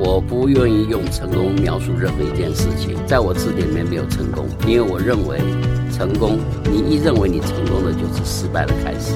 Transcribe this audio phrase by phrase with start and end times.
[0.00, 5.40] 我不愿意用成功描述任何一件事情，在我字典里面没有成功，因为我认为
[5.92, 6.38] 成功，
[6.70, 9.12] 你一认为你成功的就是失败的开始。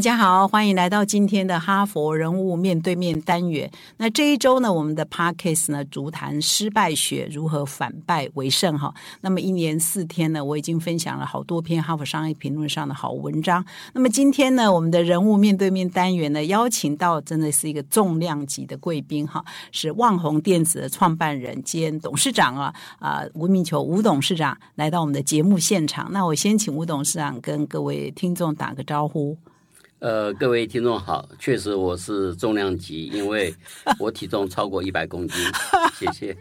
[0.00, 3.70] 大家好，欢迎来到今天的哈佛人物面对面单元。
[3.98, 8.94] 那这一周呢，我们的 podcast 呢，足谈失败学如何反败为胜哈。
[9.20, 13.62] 那么一年四天呢，我已经分享了好多篇哈佛商业评论上的好文章。
[13.92, 26.10] 那么今天呢，我们的人物面对面单元呢，邀请到真的是一个重量级的贵宾哈，是旺宏电子的创办人兼董事长啊啊吴明球吴董事长来到我们的节目现场。
[26.10, 29.36] 那我先请吴董事长跟各位听众打个招呼。
[30.00, 33.54] 呃，各位听众好，确实我是重量级，因为
[34.00, 35.36] 我体重超过一百公斤。
[35.94, 36.34] 谢谢。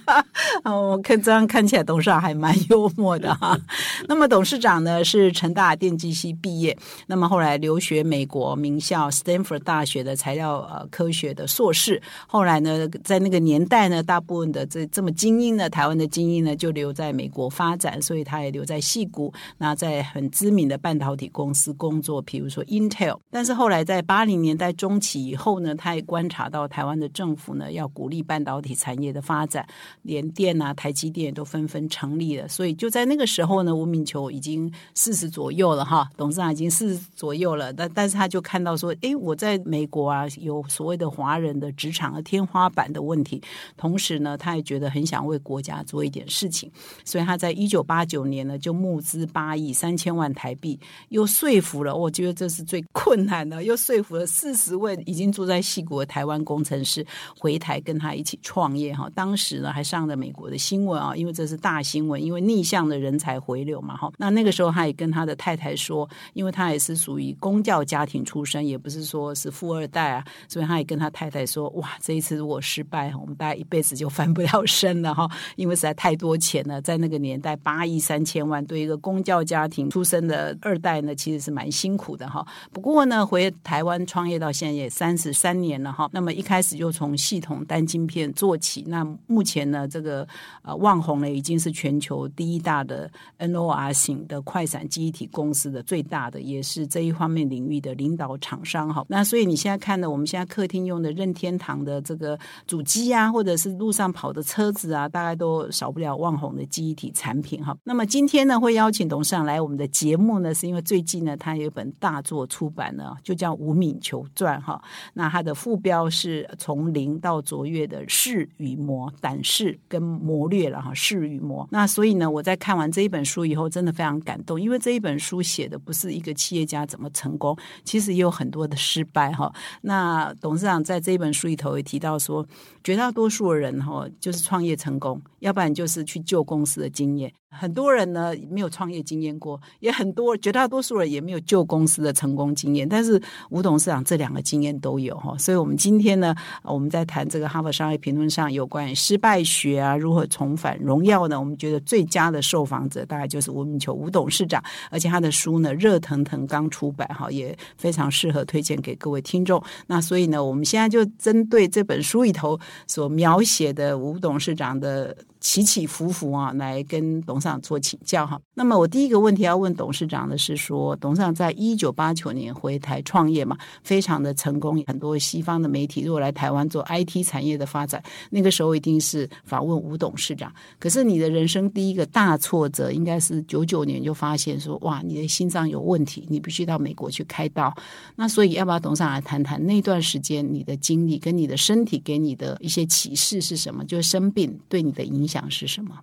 [0.62, 3.58] 哦，我看这样看起来董事长还蛮幽默的哈。
[4.06, 12.02] 那么董事长呢是成大电机系毕业，那么后来留学美国名校 Stanford 大学的材料呃科学的硕士。
[12.26, 22.97] 后来呢，在那个年代呢，大部分的这这么精英的台湾的精英呢，就留在美国发展，所以他也留在戏谷，那在很知名的半导体公司工作，比如说 Intel。
[23.30, 29.64] 但是后来在八零年代中期以后呢，他也观察到台湾的政府呢要鼓励半导体产业的发展，
[30.02, 32.48] 联电啊、台积电都纷纷成立了。
[32.48, 37.72] 所以就在那个时候呢，吴敏球已经四十左右了哈，董事长已经四十左右了。
[37.72, 43.40] 但但是他就看到说，哎，我在美国啊有所谓的华人的职场的天花板的问题，
[43.76, 46.68] 同时呢，他也觉得很想为国家做一点事情，
[47.04, 50.78] 所以他在一九八九年呢就募资八亿三千万台币，
[51.10, 52.84] 又说服了，我觉得这是最。
[52.92, 57.06] 困难呢，又说服了四十位已经住在西国的台湾工程师
[57.38, 59.08] 回台跟他一起创业哈。
[59.14, 64.10] 当时呢还上了美国的新闻啊，因为这是大新闻，因为逆向的人才回流嘛哈。
[64.16, 82.44] 那那个时候他也跟他的太太说，因为他也是属于公教家庭出身，也不是说是富二代啊，所以他也跟他太太说，哇，这一次如果失败，我们大概一辈子就翻不了身了哈，因为实在太多钱了，在那个年代八亿三千万，对一个公教家庭出身的二代呢，其实是蛮辛苦的哈。
[82.78, 86.08] 不过呢，回台湾创业到现在也三十三年了哈。
[86.12, 88.84] 那么一开始就从系统单晶片做起。
[88.86, 90.24] 那目前呢，这个
[90.62, 99.04] 呃旺宏呢已经是全球第一大的 NOR 型的快闪记忆体公司的最大的，也是这一方面领域的领导厂商哈。
[99.08, 107.76] 那所以你现在看的我们现在客厅用的任天堂的这个主机啊，或者是路上跑的车子啊，大概都少不了旺宏的记忆体产品哈。
[107.82, 112.67] 那么今天呢，会邀请董事长来我们的节目呢，是因为最近呢，他有一本大作出。
[112.68, 114.82] 版呢就叫《吴敏球传》哈，
[115.14, 121.66] 那它的副标是从零到卓越的势与魔、胆识跟谋略了哈，势与魔。
[121.70, 129.52] 那所以呢，我在看完这一本书以后，真的非常感动，因为这一本书写的不是一个企业家怎么成功，其实也有很多的失败哈。
[129.82, 132.46] 那董事长在这一本书里头也提到说，
[132.82, 137.32] 绝大多数的人哈，就是创业成功，要不然就是去救公司的经验。
[137.50, 142.86] 很多人呢没有创业经验过，也很多绝大多数人也没有救公司的成功经验。
[142.86, 151.40] 但是吴董事长这两个经验都有哈，所以我们今天呢，我们在谈这个哈佛商业评论上有关于失败学啊，如何重返荣耀呢？
[151.40, 159.60] 我们觉得最佳的受访者大概就是吴敏球吴董事长，而且他的书呢热腾腾刚出版哈，也非常适合推荐给各位听众。
[159.86, 165.16] 那所以呢，我们现在就针对这本书里头所描写的吴董事长的。
[165.40, 168.40] 起起伏伏啊，来跟董事长做请教哈。
[168.54, 174.82] 那么我第一个问题要问董事长的是说，董事长在一九八九年回台创业嘛，非常的成功。
[174.86, 180.52] 很多西方的媒体如果来台湾做 IT 产业的发展，那个时候一定是访问吴董事长。
[180.80, 187.72] 可是你的人生第一个大挫折，应该是九九年就发现说，哇，你的心脏有问题，你必须到美国去开刀。
[188.16, 193.84] 那所以要不要董事长来谈谈那段时间你的经历，跟你的身体给你的一些启示是什么？
[193.84, 195.27] 就是生病对你的影。
[195.28, 196.02] 想是什么？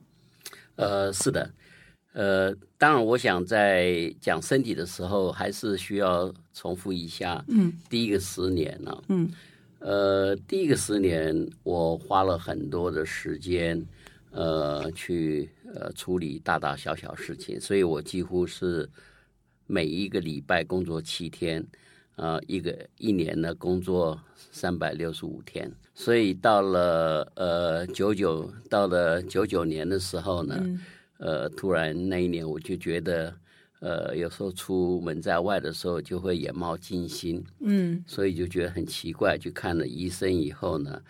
[0.76, 1.50] 呃，是的，
[2.14, 7.44] 呃，当然，我想在讲身体的时候，还是需要重复一下。
[7.48, 9.32] 嗯，第一个十年呢，嗯，
[9.80, 13.84] 呃，第一个十年，我花了很多的时间，
[14.32, 18.90] 呃，去呃处理大大小小事情，所以我几乎是
[19.66, 21.66] 每一个礼拜工作七天。
[22.16, 24.20] 啊，一个一年呢，工作
[24.52, 30.80] 三百六十五天，所以到了呃九九，到了九九年的时候呢，
[31.18, 33.34] 呃，突然那一年我就觉得，
[33.82, 41.02] 呃，有时候出门在外的时候就会眼冒金星，嗯，所以就觉得很奇怪，去看了医生以后呢，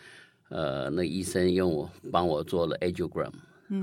[0.49, 3.31] 呃，那医生用我帮我做了 angiogram，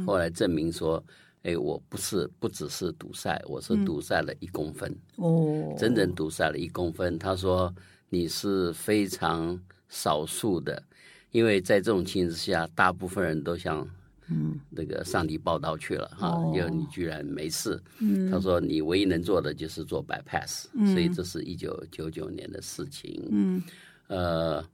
[0.05, 1.03] 后来证明说，
[1.43, 7.19] 哎，我不是不只是堵塞，我是堵塞了一公分，哦，整整堵塞了一公分。
[7.19, 7.75] 他说
[8.09, 10.83] 你是非常少数的，
[11.33, 13.89] 因为在这种情形之下，大部分人都向
[14.29, 17.83] 嗯那个上帝报道去了哈哦，为你居然没事。
[17.99, 23.27] 嗯他说你唯一能做的就是做 bypass，所以这是一九九九年的事情。
[23.31, 23.62] 嗯
[24.06, 24.65] 呃，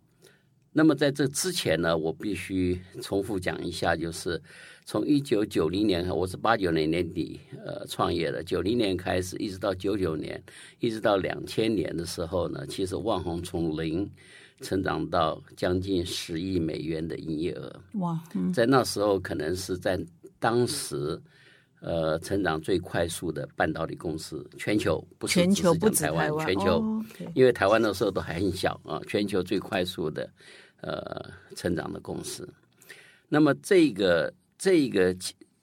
[0.72, 4.40] 那么在这之前呢，我必须重复讲一下，就是
[4.90, 10.42] 从一九九零年，我是八九年年底呃创业的，九零年开始，一直到九九年，
[10.78, 14.10] 一直到两千年的时候呢，其实万宏从零
[14.62, 20.02] 成长到将近十亿美元的营业额，哇，嗯在那时候可能是在
[20.38, 21.20] 当时。
[21.80, 30.28] 呃，成长最快速的半导体公司，全球不是全球只不止是讲台湾，全球因为台湾那时候都还很小啊，全球最快速的
[30.80, 32.52] 呃成长的公司。
[33.28, 35.16] 那么这个这个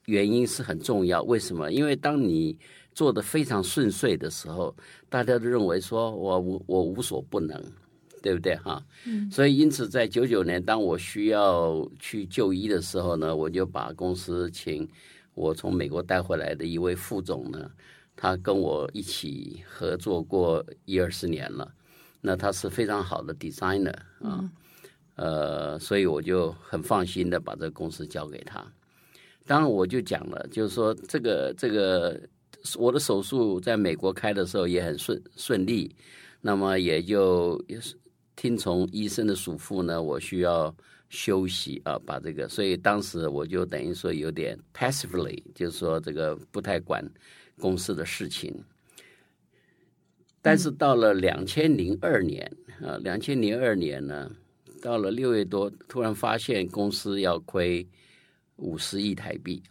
[0.06, 1.71] 原因是很重要，为什么？
[1.71, 2.57] 因为当你
[2.94, 4.74] 做的非常顺遂的时候，
[5.09, 7.62] 大家都认为说我无我无所不能，
[8.21, 8.81] 对不对哈？
[9.06, 9.30] 嗯。
[9.30, 14.88] 所以因此在九九年，当我需要去就医的时候呢，我就把公司请
[15.33, 17.69] 我从美国带回来的一位副总呢，
[18.15, 21.69] 他跟我一起合作过一二十年了。
[22.21, 24.50] 那他是非常好的 designer 啊，
[25.15, 28.65] 呃，所以我就很放心的把这个公司交给他。
[29.45, 32.19] 当然，我就讲了，就是说这个这个
[32.77, 35.95] 我的手术在美国开的时候也很顺顺利，
[36.42, 37.95] 那么也就也是
[38.36, 40.75] 听从医生的嘱咐呢，我需要
[41.09, 47.07] 休息啊，把这个，所以当时我就等于说有点 passively，就是说这个不太管
[47.59, 48.51] 公司的事情。
[50.42, 52.51] 但是到了两千零二年
[52.81, 54.31] 啊，两千零二年呢，
[54.81, 57.88] 到了六月多，突然发现公司要亏
[58.57, 59.62] 五十亿台币。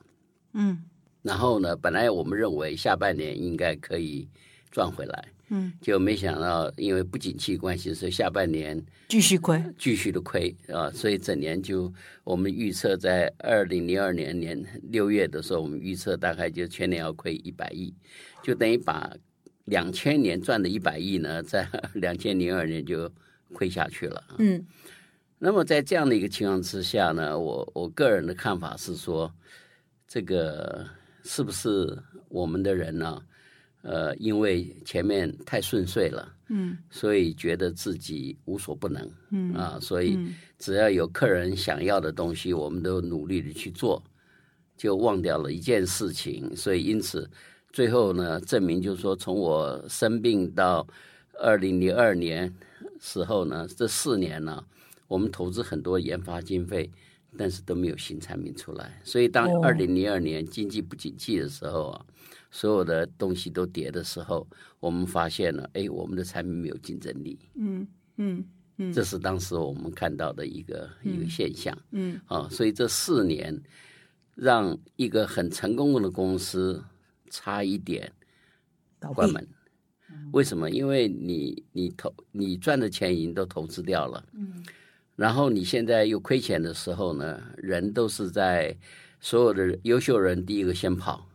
[0.52, 0.82] 嗯。
[1.22, 4.28] 然后呢，本来我们认为下半年应该可以
[4.70, 8.78] 赚回来，嗯，就没想到因为不景气关系，所以下半年
[9.08, 11.90] 继续亏，继续的亏啊，所以整年就
[12.24, 17.94] 我们预测在二零零二年年六月的时候，我们预测大概就全年要亏一百亿，
[18.42, 19.10] 就等于把
[19.64, 23.10] 两千年赚的一百亿呢，在两千零二年就
[23.54, 24.22] 亏下去了。
[24.36, 24.62] 嗯
[25.44, 29.30] 那么在这样的一个情况之下呢，我我个人的看法是说，
[30.08, 30.86] 这个
[31.22, 31.94] 是不是
[32.30, 33.22] 我们的人呢？
[33.82, 40.18] 呃，因为前面太顺遂了，嗯所以觉得自己无所不能，嗯啊，所以
[40.58, 44.02] 只要有客人想要的东西，我们都努力的去做，
[44.78, 46.56] 就忘掉了一件事情。
[46.56, 47.30] 所以因此，
[47.70, 50.88] 最后呢，证明就是说，从我生病到
[51.38, 52.50] 二零零二年
[52.98, 54.64] 时候呢，这四年呢，
[55.06, 56.90] 我们投资很多研发经费，
[57.36, 59.00] 但是都没有新产品出来。
[59.04, 59.60] 所以当哦。
[59.62, 62.06] 二零零二年经济不景气的时候啊，
[62.50, 64.46] 所有的东西都跌的时候，
[64.80, 67.38] 我们发现了，哎，我们的产品没有竞争力。
[67.54, 67.86] 嗯
[68.16, 68.44] 嗯
[68.78, 68.92] 嗯。
[68.92, 71.76] 这是当时我们看到的一个、一个现象。
[71.90, 72.20] 嗯。
[72.26, 73.62] 啊，所以这四年
[74.34, 76.82] 让一个很成功的公司
[77.30, 78.12] 差一点，
[79.14, 79.46] 关门。
[80.32, 80.70] 为什么？
[80.70, 84.64] 因为你你投你赚的钱已经都投资掉了，嗯
[85.16, 88.76] 然后你现在又亏钱的时候呢，人都是在
[89.20, 91.26] 所有的优秀人第一个先跑，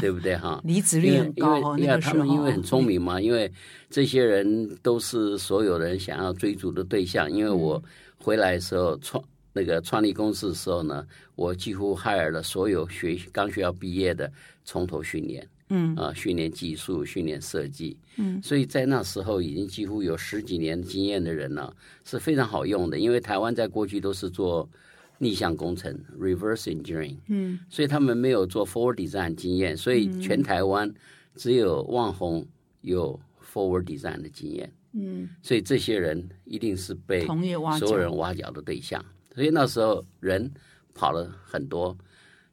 [0.00, 0.60] 对不对哈？
[0.66, 3.50] 离职率很高哦，因为因为那个他们因为很聪明嘛，因为
[3.88, 7.30] 这些人都是所有人想要追逐的对象。
[7.30, 7.82] 因为我
[8.18, 14.30] 回来的时候创那个创立公司的时候呢，我几乎 hire 了所有学刚学校毕业的，
[14.64, 15.48] 从头训练。
[15.70, 15.96] 嗯。
[15.96, 21.72] 啊，训练技术、训练设计，嗯，所以在那时候已经几乎有十几年经验的人呢、
[22.04, 22.98] 是非常好用的。
[22.98, 24.68] 因为台湾在过去都是做
[25.18, 27.58] 逆向工程 （reverse engineering），嗯。
[27.68, 30.92] 所以他们没有做 forward design 经验，所以全台湾
[31.34, 32.46] 只有旺宏
[32.82, 33.18] 有
[33.52, 37.26] forward design 的经验，嗯，所以这些人一定是被
[37.78, 39.04] 所有人挖角的对象。
[39.34, 40.50] 所以那时候人
[40.94, 41.96] 跑了很多，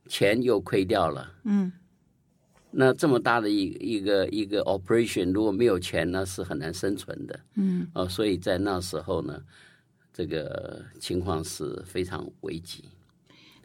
[0.08, 1.34] 钱又亏掉了。
[1.44, 1.72] 嗯
[2.72, 7.40] 那这么大的一一个一个 operation，如果没有钱呢，是很难生存的。
[7.56, 9.42] 嗯哦、所以在那时候呢，
[10.14, 12.84] 这个情况是非常危急。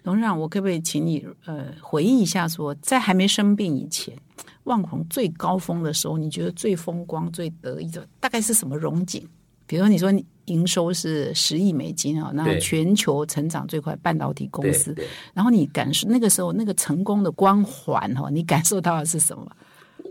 [0.04, 4.16] 董事长，我可不可以请你呃回忆一下说在还没生病以前，
[4.64, 9.28] 万宏最高峰的时候，你觉得最风光、最得意的大概是什么荣景？
[9.72, 14.94] 比如说，你说你营收是十亿美金啊，那对全球成长最快半导体公司，
[15.32, 19.50] 然后你感受那个时候那个成功的光环哈，你感受到的是什么？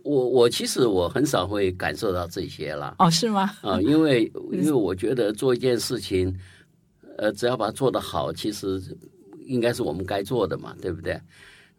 [0.03, 2.95] 我我其实我很少会感受到这些了。
[2.97, 3.51] 哦，是吗？
[3.61, 6.35] 啊，因为 因为我觉得做一件事情，
[7.19, 8.81] 呃，只要把它做得好，其实
[9.45, 11.21] 应该是我们该做的嘛，对不对？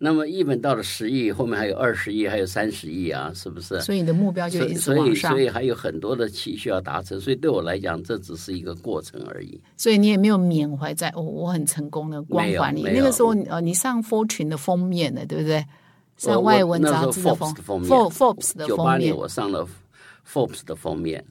[0.04, 3.80] 那么一本到了十亿，后面还有二十亿，还有三十亿啊，是不是？
[3.82, 5.40] 所以你的目标就一直所以往上所。
[5.40, 9.60] 以还有很多的期需要达成，所以对我来讲，这只是一个过程而已。
[9.76, 12.82] 所以你也没有缅怀在哦，我很成功的光环里。
[12.82, 15.64] 那个时候，呃，你上 Fortune 的封面的，对不对？
[16.16, 19.68] 上外文杂志的封 Forbes 的封面 For- Forbes 的九八年封面，我上了
[20.28, 21.24] Forbes 的封面，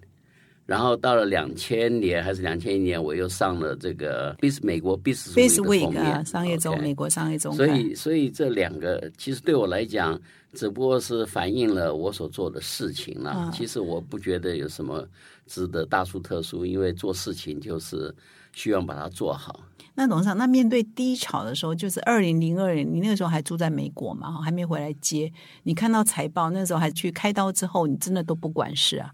[0.65, 7.67] 然后到了两千年还是两千一年，我又上了这个 Biz 美国 Biz Week 商业周美国商业周所。
[7.67, 10.17] 以所以这两个其实对我来讲，
[10.53, 13.33] 只不过是反映了我所做的事情啦。
[13.35, 15.05] 嗯其实我不觉得有什么
[15.45, 18.13] 值得大书特书，因为做事情就是
[18.53, 19.59] 希望把它做好。
[19.93, 25.29] 那董事长，那面对低潮的时候，就是二零零二年，你那个时候还住在美国嘛，哈还没回来接。
[25.63, 29.11] 你看到财报，那时候还去开刀之后，你真的都不管事啊？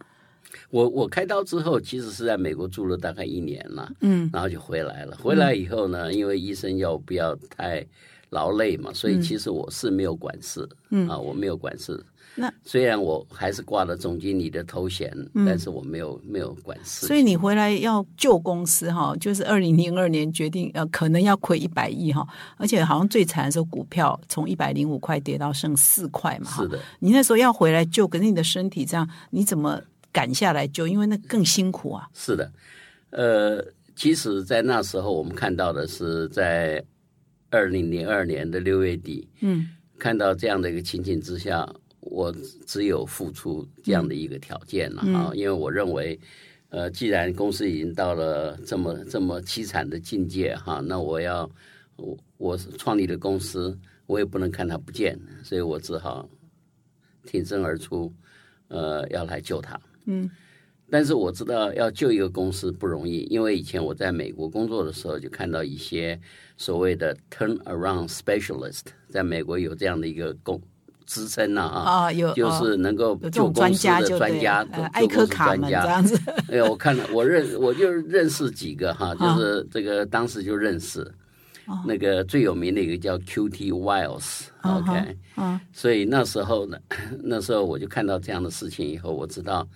[0.69, 5.17] 我我开刀之后，其实是在美国住了大概一年了，嗯，然后就回来了。
[5.21, 7.85] 回来以后呢，因为医生要不要太
[8.31, 12.03] 劳累嘛，所以其实我是没有管事，嗯啊，我没有管事。
[12.39, 17.07] 那虽然我还是挂了总经理的头衔，但是我没有没有管事。
[17.07, 22.27] 所以你回来要救公司哈，就是二零零二年决定呃，可能要亏一百亿哈，
[22.57, 29.81] 而且好像最惨的时候，股票从一百零五块跌到剩四块嘛，是的，你那时候要回来救，可是你的身体这样，你怎么
[30.17, 30.87] 赶下来救？
[30.87, 32.09] 因为那更辛苦啊。
[32.13, 32.51] 是的，
[33.11, 33.63] 呃，
[33.95, 36.83] 其实，在那时候我们看到的是在
[37.51, 39.67] 二零零二年的六月底，嗯，
[39.99, 41.67] 看到这样的一个情景之下，
[41.99, 42.33] 我
[42.65, 46.19] 只有付出这样的一个条件了啊，因为我认为。
[46.69, 51.49] 呃，既然公司已经到了这么这么凄惨的境界哈，那我要
[51.95, 53.73] 我我创立的公司，
[54.05, 56.27] 我也不能看它不见，所以我只好
[57.23, 58.13] 挺身而出，
[58.67, 59.79] 呃，要来救它。
[60.07, 60.29] 嗯，
[60.89, 66.19] 但是我知道要救一个公司不容易，因为以前我在美国工作的时候，就看到一些
[66.57, 70.59] 所谓的 turnaround specialist，在美国有这样的一个工
[71.05, 75.81] 职称呢啊，啊，有就是能够这救公司的专家，艾科卡专家。
[75.81, 76.19] 门这样子。
[76.51, 81.05] 哎呀，我看了，我认我就认识几个哈，就是这个当时就认识。
[81.85, 86.77] 那个最有名的一个叫 QT Wiles，OK，、嗯所以那时候呢，
[87.21, 89.67] 那时候我就看到这样的事情以后，我知道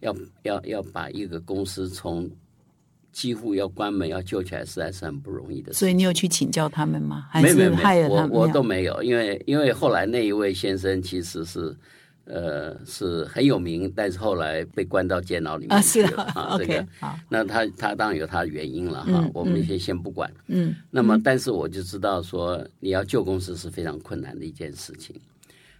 [0.00, 2.30] 要要要把一个公司从
[3.12, 5.78] 几乎要关门要救起来，实在是很不容易的事。
[5.78, 7.26] 所以你有去请教他们吗？
[7.30, 8.08] 还是没有没有？
[8.08, 11.74] 我我都没有，因为因为后来那一位先生其实是
[12.24, 20.30] 呃是很有名，但是后来被关到监牢里啊，面是去了啊， 这 OK，个好，那他他当然有他的原因了哈，我们先先不管。
[20.48, 25.18] 嗯，那么但是我就知道说，你要救公司是非常困难的一件事情。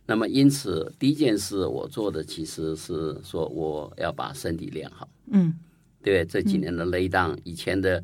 [0.06, 5.08] 那么因此，第一件事我做的其实是说，我要把身体练好。
[5.32, 5.52] 嗯，
[6.02, 8.02] 对，这几年的勒当，以前的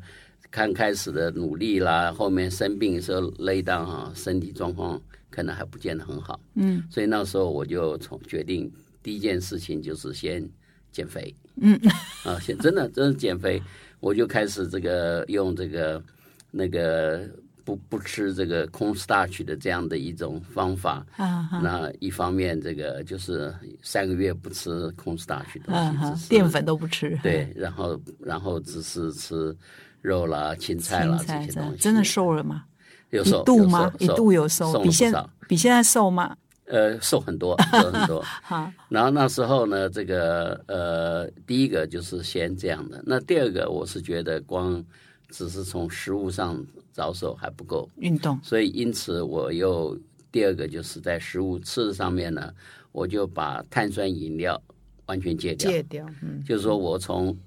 [0.51, 6.39] 刚开始的努力啦，后面生病的时候勒当哈，身体状况可能还不见得很好。
[6.55, 8.69] 嗯，所以那时候我就从决定
[9.01, 10.47] 第一件事情就是先
[10.91, 11.33] 减肥。
[11.55, 11.79] 嗯，
[12.25, 13.61] 啊，先真的真的减肥，
[14.01, 16.03] 我就开始这个用这个
[16.51, 17.29] 那个
[17.63, 21.05] 不不吃这个空 starch 的这样的一种方法。
[21.17, 29.55] 啊那一方面，这个就是三个月不吃空 starch 的啊东西，淀粉都不吃，对，然后然后只是吃
[30.01, 32.63] 肉啦、青菜啦这些东西，真的瘦了吗？
[33.11, 33.93] 有瘦一度吗？
[33.99, 35.13] 一度有瘦，比现
[35.47, 36.35] 比现在瘦吗？
[36.65, 38.23] 呃瘦很多， 瘦很多。
[38.41, 43.03] 好，然后那时候呢，这个呃，第一个就是先这样的。
[43.05, 44.83] 那第二个，我是觉得光
[45.29, 49.99] 只是从食物上着手还不够，运动，所以因此我又
[50.31, 52.53] 第二个就是在食物吃的上面呢，
[52.91, 54.61] 我就把碳酸饮料
[55.07, 55.69] 完全戒掉。
[55.69, 57.37] 戒掉，嗯，就是说我从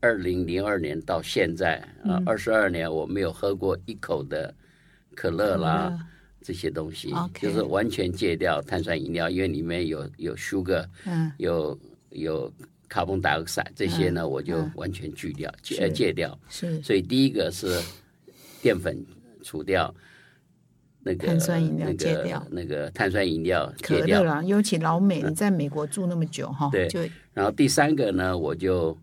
[0.00, 4.54] 二零零二年到现在啊，嗯二十二年我没有喝过一口的
[5.14, 5.98] 可乐啦。
[6.44, 7.12] 这些东西。
[7.12, 11.78] OK 就是完全戒掉碳酸饮料，因为里面有有 sugar，嗯，有
[12.10, 12.52] 有
[12.88, 16.36] carbon dioxide 这些呢，我就完全拒掉戒戒掉。
[16.48, 16.82] 是。
[16.82, 17.80] 所以第一个是
[18.62, 19.04] 淀粉
[19.42, 19.94] 除掉，
[21.02, 24.22] 那个碳酸饮料戒掉那个碳酸饮料可乐戒掉。
[24.22, 27.00] 了，尤其老美，你在美国住那么久哈，对就
[27.34, 28.96] 然后第三个呢，我就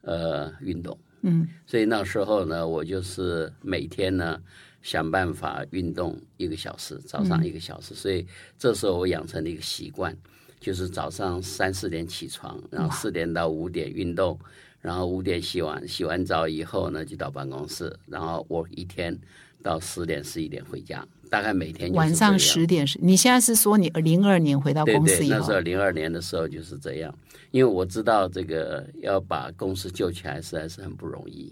[0.00, 0.98] 呃运动。
[1.24, 4.40] 嗯所以那时候呢，我就是每天呢
[4.80, 7.94] 想办法运动一个小时，早上一个小时。
[7.94, 8.26] 所以
[8.58, 10.16] 这时候我养成了一个习惯，
[10.58, 14.36] 就是早上三四点起床，然后四点到五点运动，
[14.82, 19.16] 然后五点洗完洗完澡以后呢，就到办公室，然后我一天
[19.62, 27.16] 到十点十一点回家，大概每天就是晚上十点是，你现在是说你零二年回到公司以后那时候零二年的时候就是这样，
[27.52, 31.50] 因为我知道这个要把公司救起来实在是很不容易。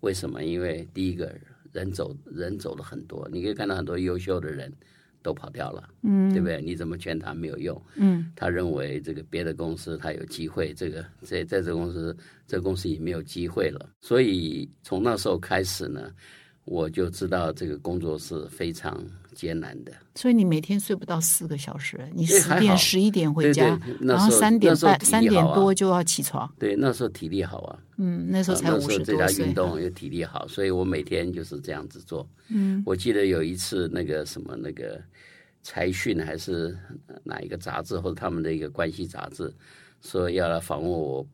[0.00, 0.42] 为什么？
[0.42, 1.32] 因为第一个
[1.70, 4.72] 人走人走了很多，你可以看到很多优秀的人
[5.22, 6.60] 都跑掉了，嗯，对不对？
[6.60, 16.12] 你怎么劝他没有用，嗯，他认为这个别的公司他有机会，这个在在这公司这个公司也没有机会了，所以从那时候开始呢，
[16.64, 19.02] 我就知道这个工作是非常
[19.34, 19.92] 艰难的。
[20.14, 29.46] 所以你每天睡不到四个小时，你十点十一点回家对对，然后三点半三点多就要起床，对，那时候体力好啊，嗯，那时候才那五十时候在家多岁。
[29.46, 32.28] 运，动又体力好，所以我每天就是这样子做。
[32.48, 35.00] 嗯，我记得有一次那个什么那个
[35.62, 36.76] 财讯还是
[37.24, 39.52] 哪一个杂志或者他们的一个关系杂志
[40.02, 41.26] 说要来访问我，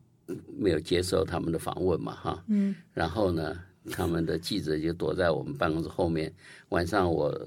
[0.57, 2.43] 没有接受他们的访问嘛哈。
[2.47, 3.59] 嗯，然后呢，
[3.91, 6.31] 他们的记者就躲在我们办公室后面，
[6.69, 7.37] 晚上我。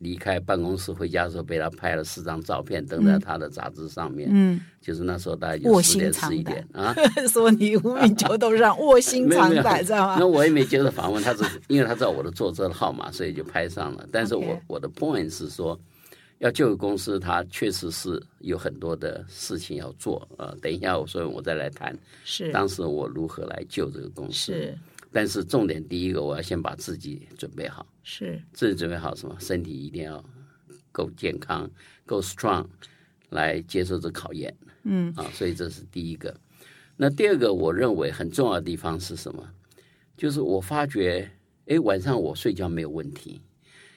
[0.00, 4.28] 离开办公室回家的时候，被他拍了四张照片，登在他的杂志上面。
[4.30, 6.94] 嗯，就是那时候大概就卧十点十一点啊，
[7.32, 10.26] 说你无名球头上卧薪尝胆，知道吗 那？
[10.26, 14.06] 我也没接受访问，他是因为他知道我的坐车的号码，所以就拍上了。
[14.12, 15.78] 但是我我的 point 是说，
[16.40, 24.52] 要救个公司，他确实是有很多的事情要做呃，等一下，我所以我再来谈是当时我如何来救这个公司。
[24.52, 24.78] 是
[25.14, 29.36] 但是重点第一个，我要先把自己准备好，是，自己准备好什么？
[29.38, 30.22] 身体一定要
[30.90, 31.70] 够健康，
[32.04, 32.66] 够 strong，
[33.30, 34.52] 来接受这考验。
[34.82, 36.34] 嗯啊，所以这是第一个。
[36.96, 39.48] 那第二个，我认为很重要的地方是什么？
[40.16, 41.30] 就是我发觉，
[41.66, 43.40] 哎，晚上我睡觉没有问题，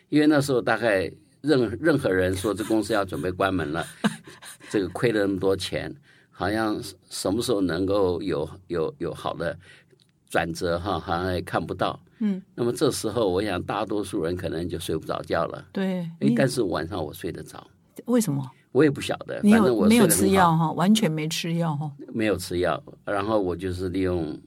[0.09, 3.83] 因为那时候大概任任何人说这公司要准备关门了，
[4.69, 5.91] 这个亏了那么多钱，
[6.29, 9.57] 好像什么时候能够有有有好的
[10.29, 11.99] 转折哈，好像也看不到。
[12.19, 15.63] 嗯，那么这时候我想大多数人可能就睡不着觉了。
[15.71, 17.65] 对，但是晚上我睡得着，
[18.05, 18.49] 为什么？
[18.71, 20.71] 我也不晓得，你反正我有没有吃药哈？
[20.73, 21.91] 完全没吃药哈？
[22.13, 24.39] 没有吃药，然后我就是利用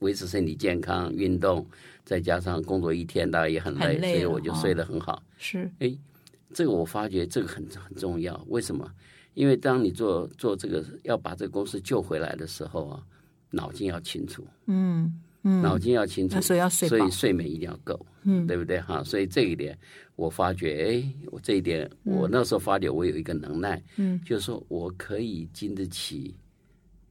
[0.00, 1.66] 维持身体健康、运动，
[2.04, 5.22] 再加上工作一天，大概也很累，很累所以我就睡得很好。
[5.38, 5.96] 是哎
[6.52, 8.88] 这个我发觉这个很很重要，为什么？
[9.34, 13.02] 因为当你做做这个要把这个公司救回来的时候啊，
[13.50, 18.80] 脑筋要清楚，嗯嗯，脑筋要清楚，所以要睡所以，睡眠一定要够，嗯，对不对？
[18.80, 19.02] 哈？
[19.04, 19.78] 所以这一点
[20.16, 26.34] 我发觉，哎，我这一点我那时候发觉我有一个能耐，嗯，就是说我可以经得起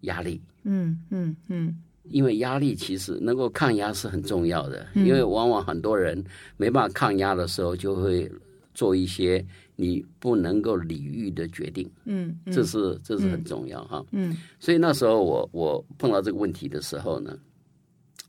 [0.01, 6.21] 压力，嗯嗯嗯，因为压力其实能够抗压是很重要的，因为往往很多人
[6.57, 8.29] 没办法抗压的时候，就会
[8.73, 9.43] 做一些
[9.75, 14.05] 你不能够理喻的决定，嗯，这是这是很重要哈。
[14.11, 17.37] 嗯，所以那时候我我碰到这个问题的时候呢，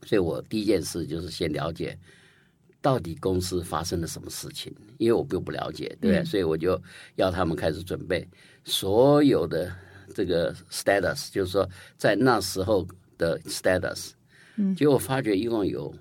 [0.03, 1.97] 所以我第一件事就是先了解
[2.81, 6.25] 到底公司发生了什么事情，因为我并不了解，对不对？
[6.25, 6.79] 所以我就
[7.15, 8.27] 要他们开始准备
[8.63, 9.73] 所有的
[10.13, 14.11] 这个 status，就是说在那时候的 status。
[14.57, 15.93] 嗯，结果发觉一共有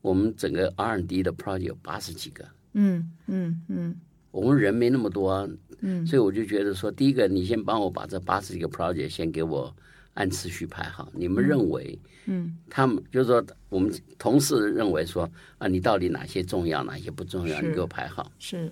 [0.00, 2.44] 我们整个 R&D 的 project 有八十几个。
[2.72, 3.94] 嗯嗯嗯
[4.30, 5.48] 我们人没那么多啊，
[5.80, 9.74] 嗯，所以我就觉得说，第一个，你先帮我把这八十几个 project 先给我
[10.14, 11.10] 按次序排好。
[11.12, 18.30] 你们认为，嗯，他们就是说，我们同事认为说，啊，你到底哪些重要，哪些不重要，你给我排好。
[18.38, 18.70] 是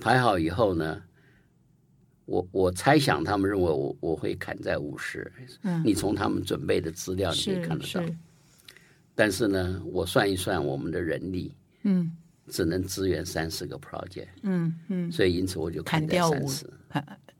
[0.00, 1.02] 排好以后呢，
[2.24, 5.30] 我我猜想他们认为我我会砍在五十，
[5.62, 8.14] 嗯，你从他们准备的资料你可以看得到。
[9.14, 12.10] 但是呢，我算一算我们的人力，嗯
[12.48, 16.66] 只能支援三十个 project，嗯嗯，所以因此我就砍掉三十。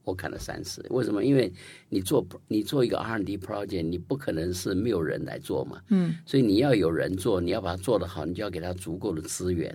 [0.04, 1.24] 我砍了三十，为什么？
[1.24, 1.52] 因为
[1.88, 9.72] 你做你做一个 R&D project，你不可能是没有人来做嘛，嗯，所以你要有人做，你要把它做得好，你就要给他足够的资源。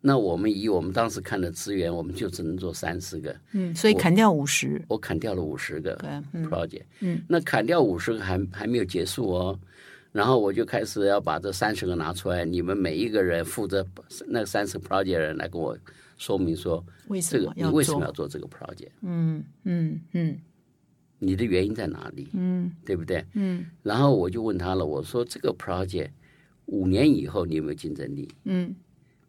[0.00, 5.96] 那我们以我们当时看的资源，我们就只能做三十个，嗯，所以砍掉五十，我砍掉了五十个
[6.48, 9.60] project，嗯，那砍掉五十个还还没有结束哦，
[10.16, 13.86] 然后我就开始要把这三十个拿出来，你们每一个人负责
[14.26, 15.76] 那三十 project 的人来跟我
[16.16, 18.88] 说明说，为什这个么你为什么要做这个 project？
[19.02, 20.38] 嗯嗯嗯
[21.18, 22.28] 你的原因在哪里？
[22.32, 23.22] 嗯对不对？
[23.34, 26.08] 嗯然后我就问他了，我说这个 project
[26.64, 28.26] 五年以后你有没有竞争力？
[28.44, 28.74] 嗯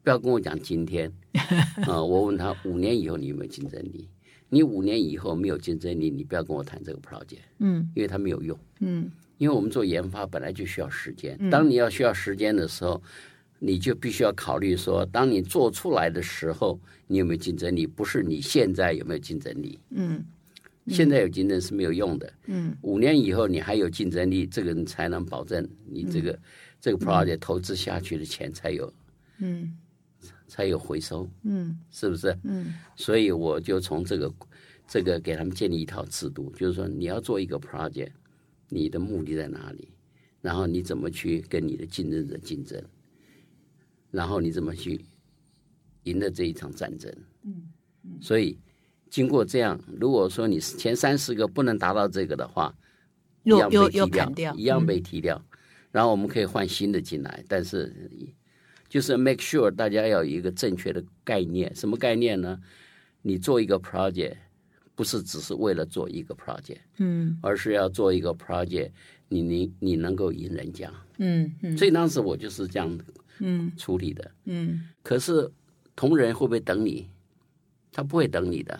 [0.04, 1.12] 不要跟我讲今天
[1.86, 4.08] 啊、我问他五年以后你有没有竞争力？
[4.47, 8.58] 你五年以后没有竞争力，你不要跟我谈这个 project，嗯因为它没有用。
[8.80, 13.02] 嗯因为我们做研发本来就需要时间，当你要需要时间的时候，
[13.60, 17.88] 你就必须要考虑说，当你做出来的时候，你有没有竞争力？
[17.88, 19.80] 不是你现在有没有竞争力？
[19.91, 20.23] 嗯
[20.89, 22.34] 现在有竞争是没有用的。
[22.45, 26.39] 嗯，五年以后你还有竞争力，这个你才能保证你这个、
[26.80, 28.93] 这个 project 投资下去的钱才有
[29.39, 29.78] 嗯
[30.47, 32.34] 才有回收，嗯是不是？
[32.43, 34.34] 嗯所以我就从这个
[34.88, 38.12] 这个给他们建立一套制度，就是说你要做一个 project，
[38.69, 39.89] 你的目的在哪里？
[40.41, 42.82] 然后你怎么去跟你的竞争者竞争，
[44.12, 45.03] 然后你怎么去
[46.03, 47.13] 赢得这一场战争？
[47.43, 47.63] 嗯，
[48.21, 48.58] 所以
[49.10, 52.73] 经过这样，如果说你前三十个不能达到这个的话，
[53.43, 55.43] 一样被踢掉，一样被踢掉，
[55.91, 57.93] 然后我们可以换新的进来，但是
[58.88, 62.62] 就是 make sure 大家要有一个正确的概念，什么概念呢？
[63.21, 64.38] 你做一个 project
[64.97, 68.89] 不是只是为了做一个 project，嗯，而是要做一个 project，
[69.29, 72.99] 你你你能够赢人家，嗯嗯，所以当时我就是这样，
[73.38, 75.47] 嗯，处理的，嗯，可是
[75.95, 77.07] 同仁会不会等你？
[77.91, 78.79] 他不会等你的，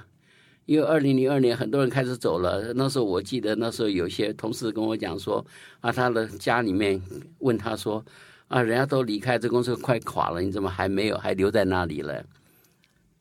[0.66, 5.46] 因为二零零二年很多人开始走了，那时候我记得那时候有些同事跟我讲说，
[5.82, 7.00] 啊，他的家里面
[7.38, 8.04] 问他说，
[8.48, 12.26] 啊，人家都离开，这公司快垮了，你怎么还没有，还留在那里了？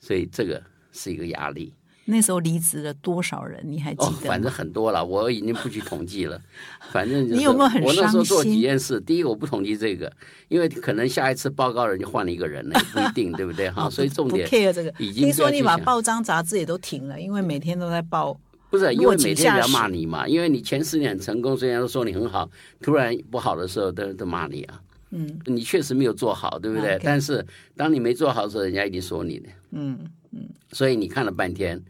[0.00, 0.62] 所以这个。
[0.98, 1.74] 是一个压力。
[2.07, 3.61] 那时候离职了多少人？
[3.64, 4.29] 你还记得？
[4.29, 6.40] 反正很多了，我已经不去统计了。
[6.92, 10.11] 反正你有没有很我那时候做几件事，第一个我不统计这个，
[10.49, 13.69] 因为可能下一次报告人就换了一个人了， 不一定，对不对？
[13.71, 14.95] 哈，所以重点不 care 这个。
[14.99, 18.38] 已经听说你把报章杂志也都停了，因为每天都在报。
[18.71, 20.27] 不是，因为每天都要骂你嘛。
[20.27, 22.49] 因为你前十年很成功，虽然都说你很好，
[22.81, 24.81] 突然不好的时候都都骂你啊。
[25.11, 26.99] 嗯，你确实没有做好，对不对？
[27.03, 27.45] 但是
[27.77, 29.49] 当你没做好的时候，人家一定说你的。
[29.71, 29.99] 嗯
[30.33, 30.49] 嗯。
[30.73, 31.81] 所以你看了半天，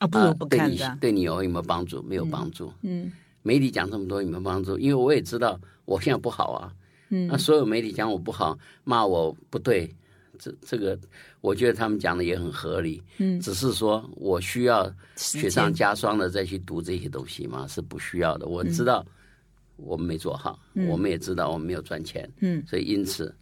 [0.00, 2.02] 啊，不如不看的，对你有有没有帮助？
[2.02, 2.72] 没有帮助。
[2.80, 4.78] 嗯，媒体讲这么多有没有帮助？
[4.78, 6.72] 因为我也知道我现在不好啊。
[7.10, 9.94] 嗯，那所有媒体讲我不好，骂我不对，
[10.38, 10.98] 这这个
[11.42, 13.02] 我觉得他们讲的也很合理。
[13.18, 17.66] 嗯，只是说我需要雪上加霜的再去读这些东西吗？
[17.68, 18.46] 是不需要的。
[18.46, 19.04] 我知道
[19.76, 20.58] 我们没做好，
[20.88, 22.26] 我们也知道我们没有赚钱。
[22.40, 23.34] 嗯，所以因此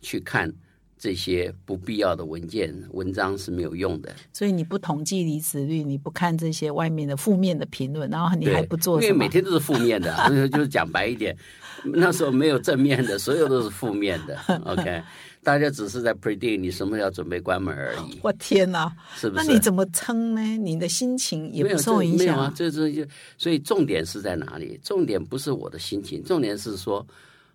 [0.00, 0.50] 去看。
[0.98, 10.10] 这些不必要的文件文章是没有用的，所以你不统计离职率，你不看这些外面的负面的评论，然后你还不做，因为每天都是负面的，
[10.48, 11.36] 就是讲白一点，
[11.84, 14.38] 那时候没有正面的，所有都是负面的。
[14.64, 15.02] OK，
[15.42, 18.18] 大家只是在 predict 你什么要准备关门而已。
[18.22, 19.44] 我天哪，是不是？
[19.44, 20.40] 那你怎么撑呢？
[20.56, 22.52] 你的心情也不受影响啊？
[22.56, 23.04] 这这就
[23.36, 24.80] 所以重点是在哪里？
[24.82, 27.06] 重点不是我的心情，重点是说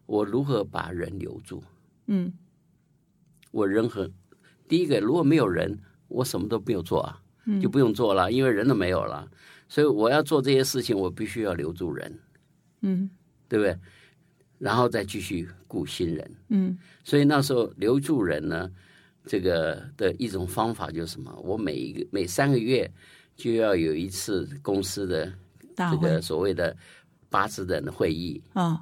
[0.06, 1.64] 我如何把人留住。
[2.06, 2.32] 嗯。
[3.52, 4.10] 我人和
[4.68, 7.22] 第一个，如果没有人，我什么都没有做啊，
[7.62, 9.30] 就不用做了，因为人都没有了。
[9.68, 12.20] 所以我要做这些事情，我必须要留住人，
[12.82, 13.10] 嗯，
[13.48, 13.78] 对不对？
[14.58, 16.78] 然后再继续雇新人，嗯。
[17.04, 18.72] 所以那时候留住人呢，
[19.26, 21.34] 这个的一种方法就是什么？
[21.44, 22.90] 我每一个每三个月
[23.36, 25.34] 就要有一次公司的
[25.76, 26.76] 这个所谓的
[27.30, 28.82] 八字人的会议啊，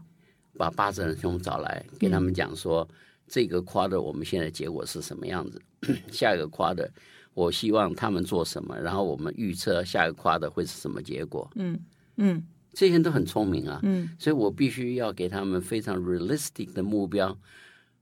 [0.57, 2.87] 把八字人兄找来，给他们讲说。
[3.29, 5.61] 这个夸的我们现在结果是什么样子？
[6.11, 6.91] 下一个夸的，
[7.33, 11.49] 我希望他们做什么，然后我们预测下一个夸的会是什么结果？
[11.55, 11.79] 嗯
[12.17, 17.37] 嗯，这些人都很聪明啊，嗯，所以我必须要给他们非常 realistic 的目标、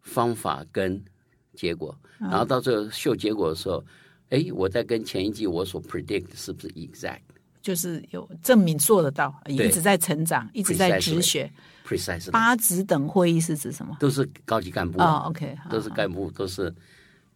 [0.02, 1.04] 方法跟
[1.54, 3.84] 结果，然后到最后秀结果的时候，
[4.30, 7.20] 哎，我在跟前一季我所 predict 是不是 exact？
[7.62, 11.52] 就是有证明做得到，一直在成长，一直在止血。
[12.32, 13.96] 八职等会议是指什么？
[14.00, 16.74] 都是高级干部啊，OK，都是干部，都是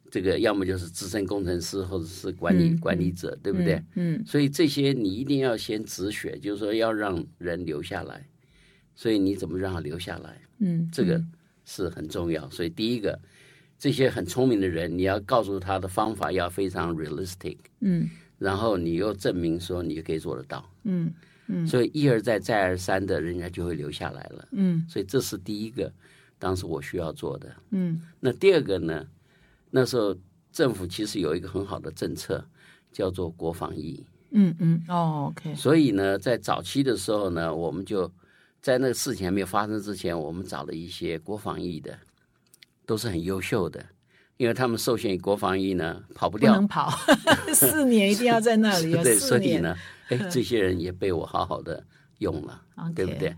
[0.09, 3.81] 这个，要么就是资深工程师，或者是管理管理者，对不对？
[3.95, 8.25] 嗯，所以这些你一定要先止血，就是说要让人留下来。
[8.93, 10.41] 所以你怎么让他留下来？
[10.59, 11.23] 嗯，这个
[11.65, 12.47] 是很重要。
[12.49, 13.17] 所以第一个，
[13.79, 21.11] 这些很聪明的人，你要告诉他的方法要非常 realistic，嗯，然后你又证明说你可以做得到，嗯。
[21.67, 24.47] 所以一而再再而三的，人家就会留下来了。
[24.51, 25.91] 嗯，所以这是第一个，
[26.39, 27.53] 当时我需要做的。
[27.71, 29.05] 嗯，那第二个呢？
[29.69, 30.15] 那时候
[30.51, 32.43] 政府其实有一个很好的政策，
[32.91, 34.05] 叫做国防役。
[34.31, 35.55] 嗯嗯，哦，OK。
[35.55, 38.11] 所以呢，在早期的时候呢，我们就
[38.61, 41.97] 在那个事情还没有发生之前，我们找了一些国防役的，
[42.85, 43.85] 都是很优秀的，
[44.37, 46.89] 因为他们受限于国防役呢，跑不掉，不能跑，
[47.53, 48.93] 四年一定要在那里。
[49.03, 49.75] 对，所以呢。
[50.11, 51.83] 哎，这些人也被我好好的
[52.19, 52.61] 用了，
[52.93, 53.35] 对不对？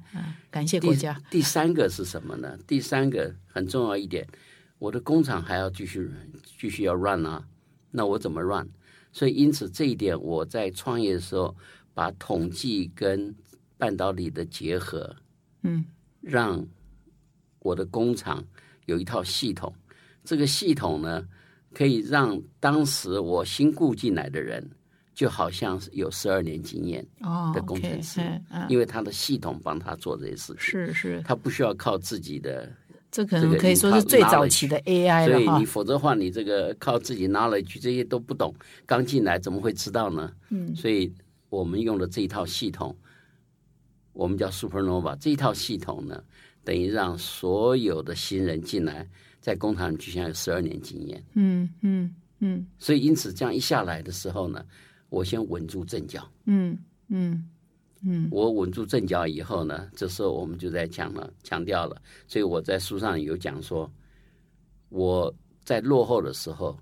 [0.49, 1.21] 感谢国家。
[1.29, 2.57] 第三个是什么呢？
[2.65, 4.27] 第三个很重要一点，
[4.79, 6.09] 我的工厂还要继续
[6.59, 7.47] 继续要 run 啊，
[7.91, 8.67] 那我怎么 run？
[9.11, 11.55] 所以因此这一点，我在创业的时候，
[11.93, 13.35] 把统计跟
[13.77, 15.15] 半导体的结合，
[15.61, 15.85] 嗯，
[16.19, 16.65] 让
[17.59, 18.43] 我的工厂
[18.87, 19.73] 有一套系统。
[20.23, 21.27] 这个系统呢，
[21.73, 24.71] 可以让当时我新雇进来的人。
[25.13, 27.05] 就好像是有十二年经验
[27.53, 28.21] 的工程师，
[28.67, 30.53] 因为他的系统帮他做这些事。
[30.53, 32.71] 情，是是，他不需要靠自己的，
[33.11, 38.53] 这可能可以说是最早期的 AI 了所以你否则话，你这个靠自己 knowledge 这些都不懂，
[38.87, 40.31] 刚进来怎么会知道呢？
[40.49, 41.13] 嗯，所以
[41.49, 42.95] 我们用的这一套系统，
[44.13, 46.23] 我们叫 Supernova 这一套系统呢，
[46.63, 49.07] 等于让所有的新人进来，
[49.39, 51.23] 在工厂就像有十二年经验。
[51.35, 52.65] 嗯嗯嗯。
[52.79, 54.65] 所以因此这样一下来的时候呢，
[55.13, 56.27] 我先稳住阵脚。
[56.45, 56.75] 嗯
[57.09, 57.47] 嗯
[58.01, 62.01] 嗯我稳住阵脚以后呢，这时候我们就在讲了，强调了。
[62.27, 63.87] 所以我在书上有讲说，
[64.89, 65.31] 我
[65.63, 66.75] 在落后的时候，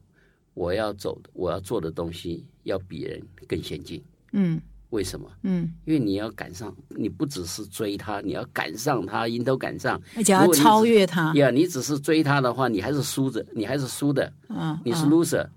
[0.54, 4.02] 我要走的，我要做的东西要比人更先进。
[4.32, 5.30] 嗯为什么？
[5.44, 10.02] 嗯，因为你要赶上，你不只是追他，你要赶上他，迎头赶上。
[10.16, 11.34] 而且要超越他。
[11.36, 15.48] 呀，你只是追他的话，你还是输着，你还是输的，嗯，你是 loser，、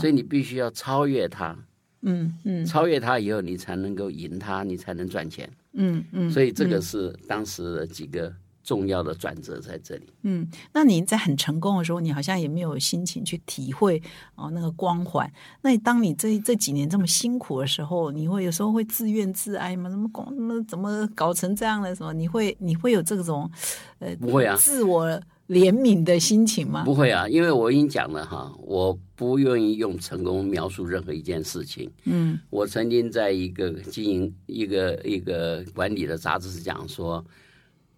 [0.00, 1.56] 所以你必须要超越他。
[2.04, 5.50] 嗯嗯超越他以后，你才能够赢他，你才能赚钱。
[5.72, 10.06] 嗯嗯所以这个是当时的几个重要的转折在这里。
[10.22, 10.48] 嗯。
[10.72, 14.00] 那你在很成功的时候，你好像也没有心情去体会
[14.36, 15.30] 哦那个光环。
[15.62, 19.90] 那当你这这几年这么辛苦的时候，你会有时候会自怨自哀吗？
[19.90, 20.24] 怎么搞？
[20.26, 21.94] 怎么怎么搞成这样的？
[21.94, 22.12] 什么？
[22.12, 23.50] 你会你会有这种
[23.98, 26.84] 呃不会啊自我怜悯的心情吗？
[26.84, 31.90] 不会啊，因为我已经讲了哈，我不愿意用成功描述任何一件事情。
[32.04, 37.24] 嗯我曾经在一个经营一个一个管理的杂志是讲说，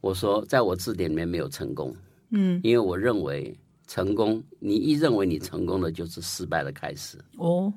[0.01, 1.95] 我说在我字典里面没有成功，
[2.31, 3.57] 嗯因为我认为
[3.87, 7.73] 成功，你一认为你成功的，就是失败的开始，哦，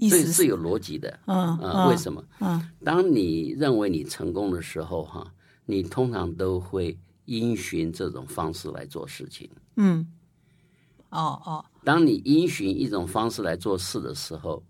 [0.00, 1.18] 所以是有逻辑的。
[1.24, 2.22] 嗯啊、为什么？
[2.40, 5.26] 嗯当你认为你成功的时候，哈，
[5.64, 6.94] 你通常都会
[7.28, 9.50] 因循这种方式来做事情。
[9.76, 10.06] 嗯
[11.10, 11.64] 哦哦。
[11.84, 14.62] 当你因循一种方式来做事的时候，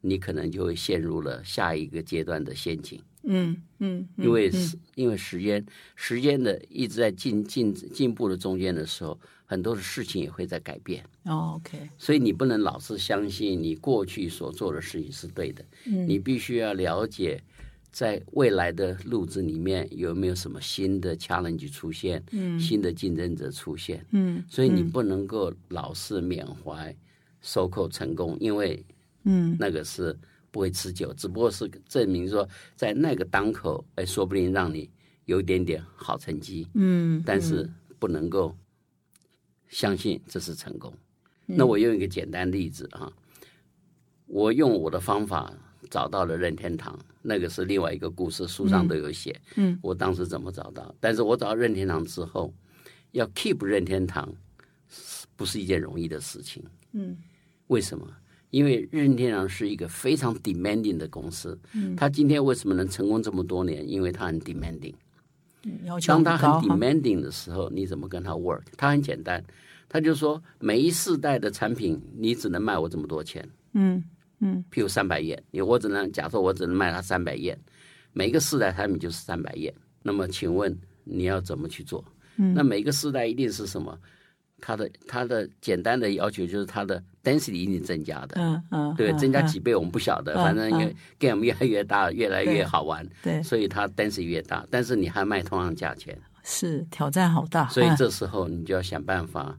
[0.00, 16.08] 你可能就会陷入了下一个阶段的陷阱，嗯嗯嗯因为时因为时间时间的一直在进进进步的中间的时候，很多的事情也会在改变，哦 OK 所以你不能老是相信你过去所做的事情是对的，嗯。
[16.08, 17.42] 你必须要了解。
[17.92, 24.04] 在未来的路子里面有没有什么新的 challenge 出现，嗯新的竞争者出现？
[24.12, 26.96] 嗯所以你不能够老是缅怀
[27.40, 28.84] 收购成功，因为
[29.24, 30.16] 嗯那个是
[30.50, 34.88] 不会持久，只不过是证明说在那个当口，哎，说不定让你
[35.24, 38.56] 有一点点好成绩，嗯但是不能够
[39.68, 40.92] 相信这是成功。
[41.44, 43.12] 那我用一个简单例子啊，
[44.26, 45.52] 我用我的方法
[45.88, 49.40] 找到了任天堂，那个是另外一个故事，书上都有写。
[49.56, 50.94] 嗯，我当时怎么找到？
[51.00, 52.52] 但是我找到任天堂之后，
[53.12, 54.32] 要 keep 任天堂
[55.36, 56.62] 不是一件容易的事情。
[56.92, 57.16] 嗯，
[57.68, 58.06] 为什么？
[58.50, 61.56] 因为任天堂是一个非常 demanding 的公司。
[61.72, 63.88] 嗯，他今天为什么能成功这么多年？
[63.88, 64.94] 因为他很 demanding。
[65.84, 68.62] 要求当他很 demanding 的时候，你怎么跟他 work？
[68.76, 69.44] 他很简单，
[69.88, 73.48] 他就说每一世代的产品，你只能卖我这么多钱。
[73.74, 74.02] 嗯
[74.40, 77.56] 嗯譬如三百页，你我只能假设我只能卖它三百页，
[78.12, 79.72] 每一个世代产品就是三百页。
[80.02, 82.04] 那么请问你要怎么去做？
[82.36, 83.98] 嗯那每个世代一定是什么？
[84.62, 90.70] 它的它的简单的要求就是它的 density 一定增加的，嗯嗯，对，嗯增加嗯几倍我们不晓得，嗯反正
[91.18, 99.58] game 越来越大，越来越好玩，对所以它 density 越大，但是你还卖同样价钱，是挑战好大，所以嗯这时候你就要想办法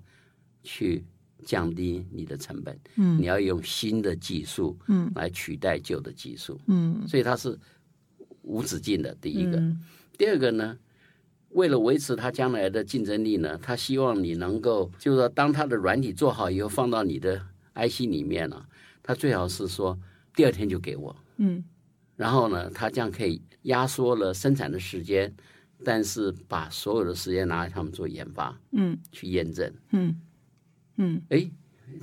[0.61, 1.03] 去
[1.43, 3.19] 降低你的成本，嗯。
[3.19, 7.07] 你要用新的技术，嗯，来取代旧的技术，嗯。
[7.07, 7.57] 所以它是
[8.41, 9.15] 无止境的。
[9.21, 9.79] 第一个，嗯。
[10.17, 10.77] 第二个呢，
[11.49, 17.41] 为了维持它将来的竞争力呢，他希望你能够，就是说，当它的软体做好以后，放到你的
[17.75, 18.65] IC 里面了、
[19.01, 19.97] 它最好是说
[20.35, 21.63] 第二天就给我，嗯。
[22.15, 25.33] 然后呢，它这样可以压缩了生产的时间，
[25.83, 28.97] 但是把所有的时间拿来他们做研发嗯。
[29.11, 29.73] 去验证。
[29.91, 30.15] 嗯
[30.97, 31.21] 嗯。
[31.29, 31.49] 哎，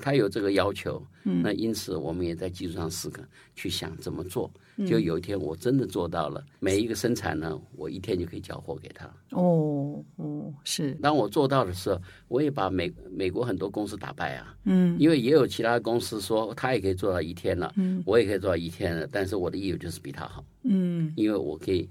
[0.01, 1.43] 他有这个要求，嗯。
[1.43, 3.23] 那因此我们也在技术上思考，
[3.55, 4.51] 去想怎么做。
[4.87, 9.13] 就有一天我真的做到了，每一个生产呢，我一天就可以交货给他。
[9.31, 10.93] 哦哦是。
[11.03, 14.97] 当我做到的时候，我也把美美国很多公司打败啊，嗯。
[14.97, 18.01] 因为也有其他公司说他也可以做到一天了，嗯。
[18.07, 21.13] 我也可以做到一天了，但是我的业务就是比他好，嗯。
[21.17, 21.91] 因为我可以，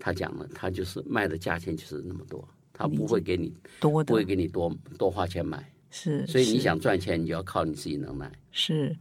[0.00, 8.28] 他讲了，他就是卖的价钱就是那么多，他不会给你不会给你多多花钱买，是，所以你想赚钱，你就要靠你自己能耐。
[8.50, 8.96] 是。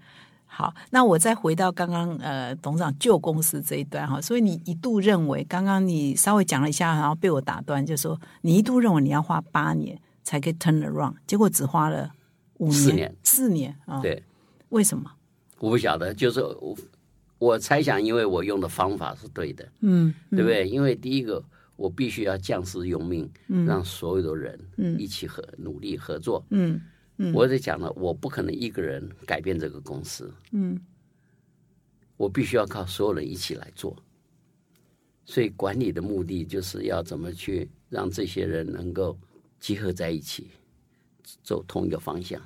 [0.45, 12.12] 好，那我再回到刚刚呃董事长旧公司这一段哈，所以你一度认为，刚刚你稍微讲了一下，然后被我打断，就说你一度认为你要花八年才可以 turn around，结果只花了
[12.60, 14.21] 五年，四年，四年啊，对，
[14.69, 15.10] 为什么？
[15.58, 16.77] 我不晓得，就是我
[17.39, 20.69] 我猜想，因为我用的方法是对的，嗯对不对？
[20.69, 21.43] 因为第一个，
[21.83, 23.29] 我必须要将士用命，
[23.67, 24.57] 让所有的人
[24.97, 26.41] 一起合努力合作。
[26.49, 26.79] 嗯
[27.33, 30.79] 我在讲了，我不可能一个人改变这个公司，嗯
[32.15, 34.01] 我必须要靠所有人一起来做。
[35.25, 39.19] 所以管理的目的就是要怎么去让这些人能够
[39.59, 40.51] 集合在一起，
[41.43, 42.41] 走同一个方向。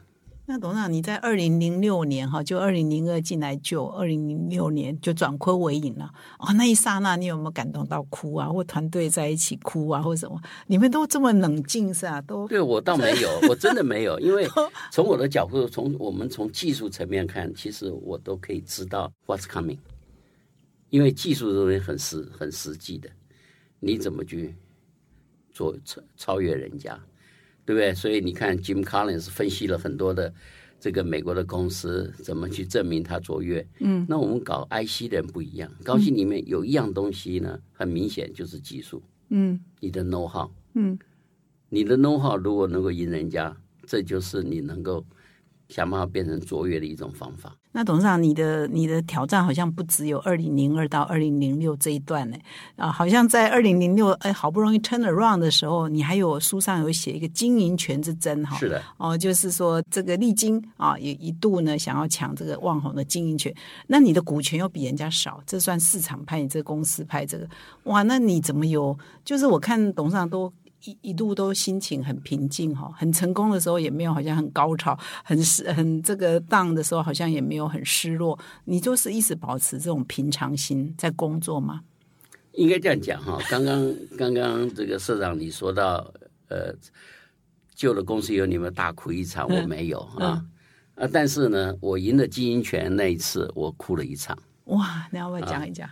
[0.49, 6.53] 那董事长，你在二零零六年哈，就二零零二进来就二零零六年就转亏为盈了哦。
[6.53, 8.47] 那一刹那，你有没有感动到哭啊？
[8.47, 10.41] 或团队在一起哭啊，或什么？
[10.67, 12.21] 你们都这么冷静是啊？
[12.21, 14.47] 都对我倒没有，我真的没有，因为
[14.89, 19.77] 从我的角度，从我们从技术层面看，其实我都可以知道 what's coming。
[20.89, 23.09] 因为技术东西很实很实际的，
[23.81, 24.55] 你怎么去
[25.51, 26.97] 做超超越人家，
[27.67, 27.93] 对不对？
[27.93, 30.33] 所以你看，Jim Collins 分析了很多的
[30.79, 33.67] 这个美国的公司怎么去证明它卓越。
[33.79, 39.03] 嗯，那我们搞 IC 的人不一样，高新里面有一样东西呢，很明显就是技术。
[39.27, 40.49] 嗯，你的 know how。
[40.75, 40.97] 嗯，
[41.67, 43.53] 你的 know how 如果能够赢人家，
[43.85, 45.05] 这就是你能够。
[45.69, 47.55] 想办法变成卓越的一种方法。
[47.71, 52.37] 那董事长，你的你的挑战好像不只有二零零二到二零零六这一段呢
[52.75, 58.57] 啊，好像在二零零六哎，好不容易 turn around 的时候，你还有书上有写一个经营权之争哈。
[58.57, 58.81] 是的。
[58.97, 63.53] 哦，就是说这个历经啊，也一度呢想要抢这个旺宏的经营权，
[63.85, 67.47] 那你的股权又比人家少，这算市场派你这个公司派这个
[67.83, 68.01] 哇？
[68.01, 68.97] 那你怎么有？
[69.23, 70.51] 就是我看董事长都。
[70.83, 78.37] 一一度都心情很平静哈，很成功的时候也没有好像很高潮，很失很这个荡的时候好像也没有很失落。
[78.63, 81.81] 你就是一直保持这种平常心在工作吗？
[82.53, 83.39] 应该这样讲哈。
[83.49, 86.13] 刚刚刚刚这个社长你说到
[86.47, 86.73] 呃，
[87.73, 90.45] 旧的公司有你们大哭一场，我没有啊
[90.95, 91.09] 啊！
[91.11, 94.37] 但是呢，我赢了经营权那一次，我哭了一场。
[94.65, 95.89] 哇，你要不要讲一讲？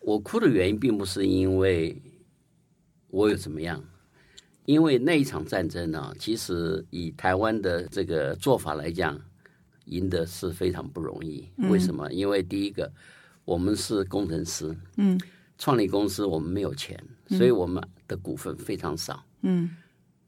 [0.00, 1.94] 我哭的原因并不是因为。
[3.12, 3.78] 我有怎么样？
[4.64, 9.20] 因为那一场战争呢，其实以台湾的这个做法来讲，
[9.84, 11.46] 赢得是非常不容易。
[11.68, 12.10] 为什么？
[12.10, 12.90] 因为第一个，
[13.44, 15.20] 我们是工程师，嗯，
[15.58, 16.98] 创立公司我们没有钱，
[17.28, 19.22] 所以我们的股份非常少。
[19.42, 19.68] 嗯，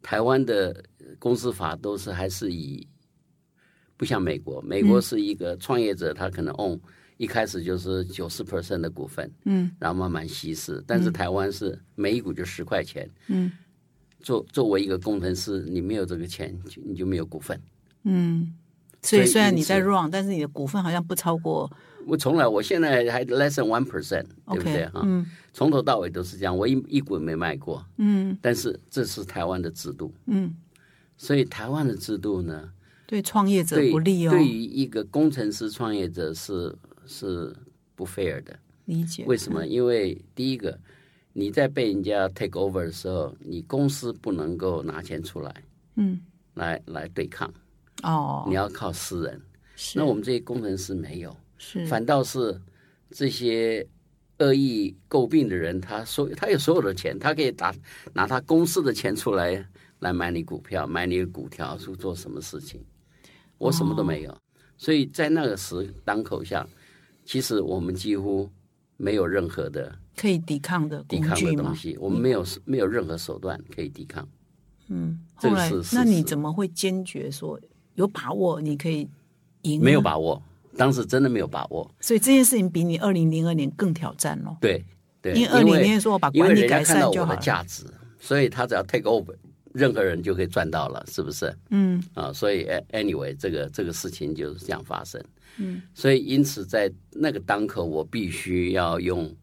[0.02, 0.84] 台湾的
[1.18, 2.86] 公司法都是还是以
[3.96, 6.78] 不像美国，美国是一个创业者，他可能 own。
[7.16, 10.82] 一开始就是九十 percent 的股份，嗯，然后慢慢稀释。
[10.86, 13.52] 但是台湾是每一股就十块钱，嗯，
[14.20, 17.60] 作作为一个工程师，你没有这个钱，你就没有股份，
[18.02, 18.52] 嗯。
[19.02, 21.70] 所以虽然你在 run，但是你的股份好像不超过。
[22.06, 24.86] 我从来，我现在还 less than one percent，对不对？
[24.86, 25.06] 哈，
[25.52, 28.36] 从头到尾都是这样，我一一股没卖过，嗯。
[28.40, 30.54] 但是这是台湾的制度，嗯。
[31.18, 32.70] 所以台湾的制度呢，
[33.06, 34.30] 对创业者不利哦。
[34.30, 36.74] 对于一个工程师创业者是。
[37.06, 37.54] 是
[37.94, 39.24] 不 fair 的，理解。
[39.26, 39.66] 为什么？
[39.66, 40.78] 因为第一个，
[41.32, 45.64] 你在被人家 take over 的时候，你公司不能够拿钱出来，
[45.96, 46.20] 嗯，
[46.54, 47.52] 来来对抗，
[48.02, 49.40] 哦，你要靠私人。
[49.76, 49.98] 是。
[49.98, 51.84] 那我们这些工程师没有，是。
[51.86, 52.60] 反倒是
[53.10, 53.86] 这些
[54.38, 57.74] 恶意诟病的人，他所他有所有的钱，他可以打
[58.12, 59.66] 拿他公司的钱出来
[60.00, 62.80] 来买你股票，买你的股条，是做什么事情？
[63.58, 64.36] 我什么都没有，
[64.76, 66.66] 所以在那个时当口下。
[67.24, 68.48] 其实我们几乎
[68.96, 74.26] 没有任何的可以抵抗的抵抗的东西，我们没有没有任何手段可以抵抗。
[74.88, 77.58] 嗯，后来那你怎么会坚决说
[77.94, 79.08] 有把握你可以
[79.62, 79.82] 赢？
[79.82, 80.40] 没有把握，
[80.76, 81.90] 当时真的没有把握。
[82.00, 84.56] 所以这件事情比你二零零二年更挑战了。
[84.60, 84.84] 对
[85.22, 87.34] 对，因为二零零二年说我把管理改善就好。
[87.36, 87.84] 价值，
[88.20, 89.34] 所以他只要 take over，
[89.72, 91.56] 任何人就可以赚到了，是不是？
[91.70, 95.18] 嗯啊，所以 anyway，这个这个事情就是这样发生。
[95.58, 99.34] 嗯，所以因此在那个当口，我必须要用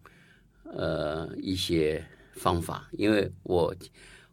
[0.63, 3.75] 呃一些方法，因为我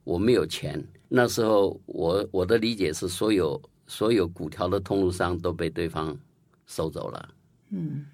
[0.05, 0.85] 我没有钱。
[1.09, 6.19] 那时候我我的理解是，所有所有股条的通路商都被对方
[6.67, 7.35] 收走了。
[7.71, 8.05] 嗯，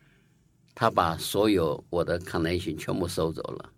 [0.75, 3.73] 他把所有我的 connection 全部收走了。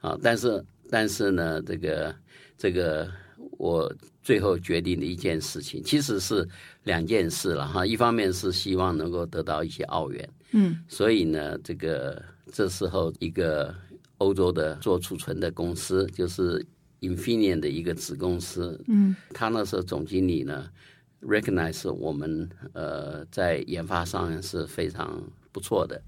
[0.00, 2.14] 啊，但是但是呢，这个
[2.56, 3.10] 这个。
[3.58, 6.46] 我最后决定的一件事情，其实是
[6.84, 7.84] 两件事了哈。
[7.86, 13.74] 一方面是希望能够得到一些澳元，嗯，所以呢，这个这时候一个
[14.18, 16.64] 欧洲的做储存的公司，就是
[17.00, 20.68] Infineon 的一个子公司，嗯，他那时候总经理呢
[21.20, 25.22] ，recognize 我们呃在研发上是非常
[25.52, 26.00] 不错的，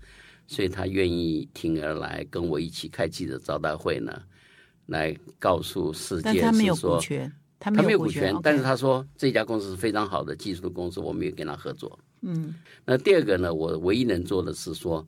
[0.46, 4.22] 所以他愿意挺而来跟我一起开记者招待会呢。
[4.86, 6.40] 来告诉世界是
[6.74, 7.00] 说，
[7.58, 11.98] 他没有股权，但是他说这家公司是非常好的技术的公司，我们也跟他合作。
[12.22, 15.06] 嗯，那第二个呢，我唯一能做的是说，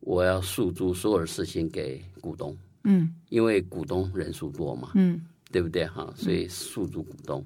[0.00, 2.56] 我要诉诸所有的事情给股东。
[2.84, 5.20] 嗯，因为股东人数多嘛，嗯，
[5.50, 6.12] 对不对哈？
[6.16, 7.44] 所以诉诸股东，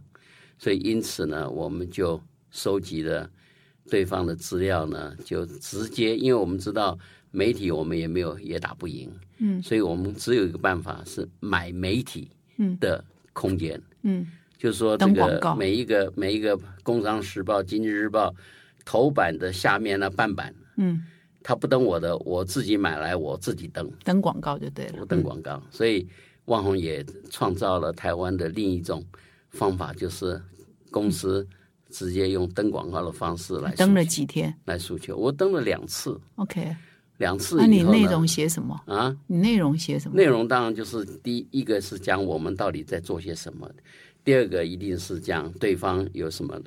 [0.59, 2.20] 所以因此呢，我们就
[2.51, 3.30] 收集了
[3.88, 6.99] 对方的资料呢，就直接，因为我们知道
[7.31, 12.31] 媒体我们也没有也打不赢，嗯，所以我们只有一个办法是买媒体
[12.81, 14.26] 的空间，嗯，
[14.59, 18.31] 就是说这个每一个每一个《工商时报》《经济日报》
[18.85, 21.03] 头版的下面呢半版，嗯，
[21.43, 24.99] 他不登我的，我自己买来我自己登，登广告就对了。
[25.01, 25.07] 我。
[25.07, 26.07] 登广告，所以
[26.47, 29.05] 万红也创造了台湾的另一种
[29.51, 30.41] 方法，就是
[30.91, 31.47] 公司
[31.89, 34.53] 直接用登广告的方式来登了几天？
[34.64, 35.16] 来诉求。
[35.16, 36.76] 我登了两次，？OK，
[37.21, 38.81] 两次那你以后呢内容写什么？
[38.87, 40.16] 啊，你内容写什么？
[40.16, 43.71] 内容当然就是第一一个是讲我们到底在做些什么，
[44.25, 46.59] 第二个一定是讲对方有什么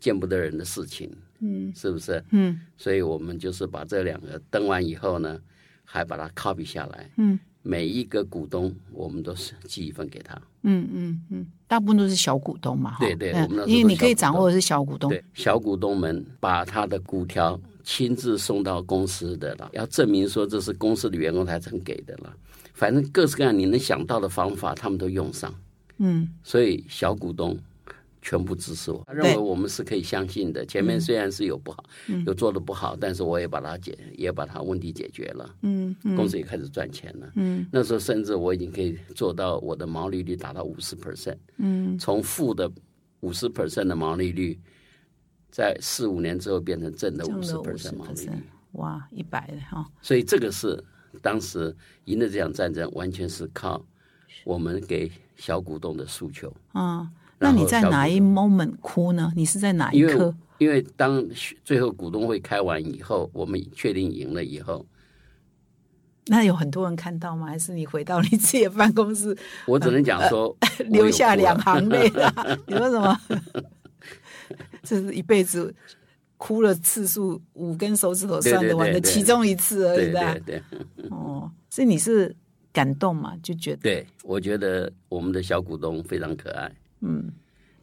[0.00, 2.24] 见不得人的事情，嗯，是不是？
[2.30, 5.38] 嗯所以我们就是把这两个登完以后呢，
[5.84, 12.96] 还把它 copy 下来，嗯每一个股东我们都是寄一份给他，嗯嗯嗯，大部分都是小股东嘛。
[12.98, 15.10] 对对嗯我们那因为你可以掌握的是小股东。
[15.10, 22.34] 对，小股东们把他的股条亲自送到公司的了，要证明说这是公司的员工才曾给的了。
[22.72, 25.54] 反正各式各样你能想到的方法，他们都用上。
[25.98, 27.58] 嗯所以小股东
[28.22, 30.64] 全部支持我，他认为我们是可以相信的。
[30.64, 31.84] 前面虽然是有不好，
[32.26, 35.54] 有做的不好，但是我也把它解，也把它问题解决了。
[35.62, 37.30] 嗯公司也开始赚钱了。
[37.34, 42.70] 嗯那时候甚至我已经可以做到我的毛利率达到五十 percent，嗯从负的
[43.20, 44.58] 五十 percent 的毛利率，
[45.50, 48.32] 在四五年之后变成正的五十 percent 十毛利率。
[48.72, 49.84] 哇，一百的哈。
[50.00, 50.82] 所以这个是
[51.20, 51.74] 当时
[52.04, 53.84] 赢的这场战争，完全是靠
[54.44, 56.52] 我们给小股东的诉求。
[56.74, 59.32] 嗯，那你在哪一 moment 哭呢？
[59.34, 60.34] 你是在哪一刻？
[60.58, 61.26] 因为当
[61.64, 64.86] 最后股东会开完以后，我们确定赢了以后，
[66.26, 67.46] 那有很多人看到吗？
[67.46, 69.36] 还是你回到你自己的办公室
[69.66, 72.32] 我只能讲说我有流下两行泪啦？
[72.68, 73.18] 你说什么？
[74.82, 75.74] 这是一辈子
[76.36, 80.40] 哭了次数五根手指头算得完的其中一次而已对的。
[80.40, 80.62] 对
[80.96, 82.34] 对哦，所以你是
[82.72, 83.36] 感动嘛？
[83.42, 87.30] 就觉得对，我觉得我们的小股东非常可爱，嗯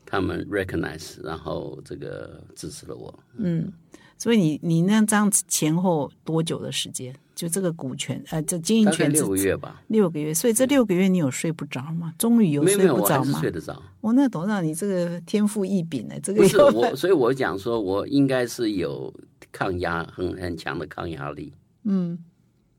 [0.09, 3.13] 他们 recognize，然后这个支持了我。
[3.35, 3.69] 嗯，
[4.17, 7.15] 所以你你那这样前后多久的时间？
[7.35, 12.11] 就这个股权呃，这经营权六个月吧，六个月，所以这六个月你有睡不着吗？
[12.17, 13.39] 终于有睡没有没有，我还是不着吗？
[13.39, 13.79] 睡得着。
[14.01, 19.13] 我那董事长，你这个天赋异禀呢，这个不是有我，所以我讲说我应该是有
[19.51, 21.53] 抗压很很强的抗压力。
[21.83, 22.17] 嗯，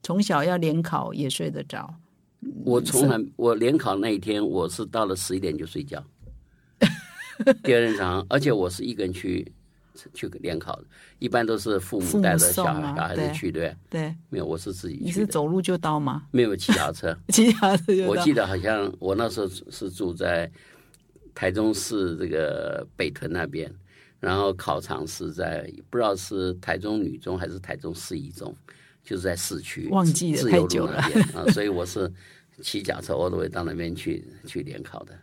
[0.02, 1.94] 从小要联考也睡得着，
[2.64, 6.04] 我从来我联考那一天，我是到了十一点就睡觉。
[7.62, 9.52] 第二天早上，而且我是一个人去
[10.14, 10.84] 去联考的，
[11.18, 14.00] 一般都是父父母母带着小孩小孩子去，对不对？
[14.00, 16.24] 对，没有，我是自己你去的，是走路就到吗？
[16.30, 17.16] 没有骑脚车。
[17.28, 20.50] 骑脚车就到我记得好像我那时候是住在
[21.34, 23.72] 台中市这个北屯那边，
[24.20, 28.54] 然后考场是在不知道是台中女中还是台中市一中，
[29.04, 32.10] 就是在市区，忘记了自由太久了路那边啊，所以我是
[32.60, 35.14] 骑脚车 all the way 到那边去去联考的。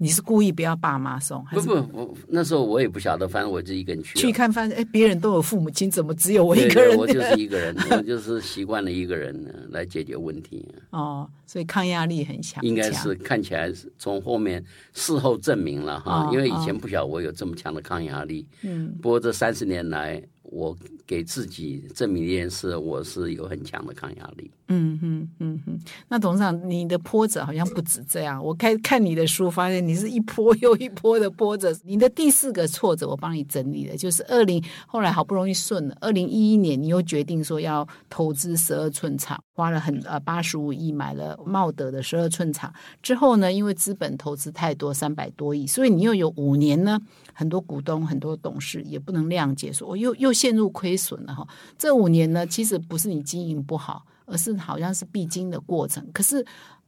[0.00, 4.16] 你是故意不要爸妈送，还是不不，我那时候我也不晓得，反正我就一个人去。
[4.16, 6.90] 去看发现哎，别人都有父母亲，怎么只有我一个人？
[6.90, 10.66] 对我就是一个人， 我就是习惯了一个人来解决问题。
[10.90, 18.46] 哦，所以抗压力很强，应该是看起来是从后面事后证明了哈，哦因为以前不晓得我有这么强的抗压力。
[18.62, 20.76] 嗯，不过这三十年来，我
[21.06, 24.50] 给自己证明一件事，我是有很强的抗压力。
[24.68, 25.78] 嗯嗯嗯嗯。
[26.08, 28.42] 那董事长，你的波折好像不止这样。
[28.42, 31.74] 我开看你的书，发现你是一波又一波的波折。
[31.84, 42.72] 你的第四个挫折，我帮你整理了，就是二零后来好不容易顺了，二零一一年你又决定说要投资十二寸厂，花了很呃八十五亿买了茂德的十二寸厂。
[43.02, 47.00] 之后呢，因为资本投资太多，三百多亿，所以你又有五年呢，
[47.38, 51.46] 很多股东、很多董事也不能谅解，说我又又陷入亏损了哈。
[51.78, 56.04] 这五年呢，其实不是你经营不好，而是好像是必经的过程。
[56.12, 56.44] 可是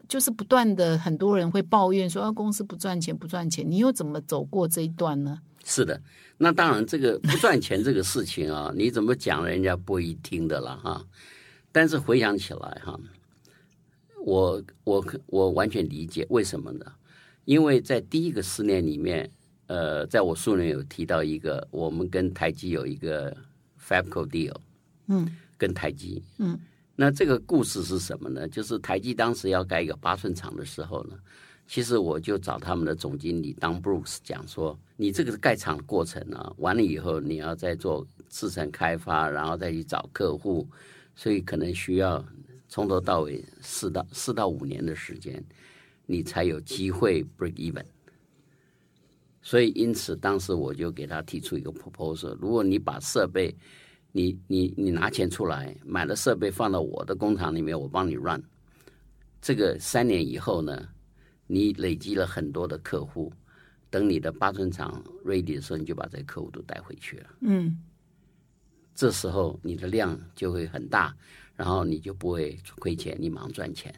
[0.08, 3.64] 就是不断的，很多人会抱怨说，啊，公司不赚钱，不赚钱。
[3.70, 5.40] 你又怎么走过这一段呢？
[5.64, 6.02] 是的，
[6.36, 11.06] 那当然这个不赚钱这个事情啊， 你怎么讲人家不一听的了哈。
[11.70, 12.98] 但是回想起来哈，
[14.24, 16.84] 我我我完全理解为什么呢？
[17.44, 19.30] 因为在第一个十年里面，
[19.70, 23.36] 呃，在我书里面有提到一个，我们跟台积有一个
[23.80, 24.56] Fabco deal，
[25.06, 26.58] 嗯，跟台积，嗯，
[26.96, 28.48] 那这个故事是什么呢？
[28.48, 31.16] 就是台积当时要盖一个八寸厂的时候呢，
[31.68, 40.66] 其实我就找他们的总经理 Don Bruce 讲说，你这个盖厂的过程啊，完了以后你要再做市场开发，然后再去找客户，
[41.14, 42.24] 所以可能需要
[42.68, 45.40] 从头到尾四到四到五年的时间，
[46.06, 47.84] 你才有机会 break even。
[49.42, 53.56] 所以因此当时我就给他提出一个 proposal，如果你把设备，
[54.12, 58.42] 你你你拿钱出来买了设备放到我的工厂里面，我帮你 run，
[59.40, 60.88] 这个三年以后呢，
[61.46, 63.32] 你累积了很多的客户，
[63.88, 67.26] 等你的八寸厂 ready 的时候，你就把这些客户都带回去了。
[67.40, 67.78] 嗯
[68.94, 71.16] 这时候你的量就会很大，
[71.56, 73.94] 然后你就不会亏钱，你马上赚钱。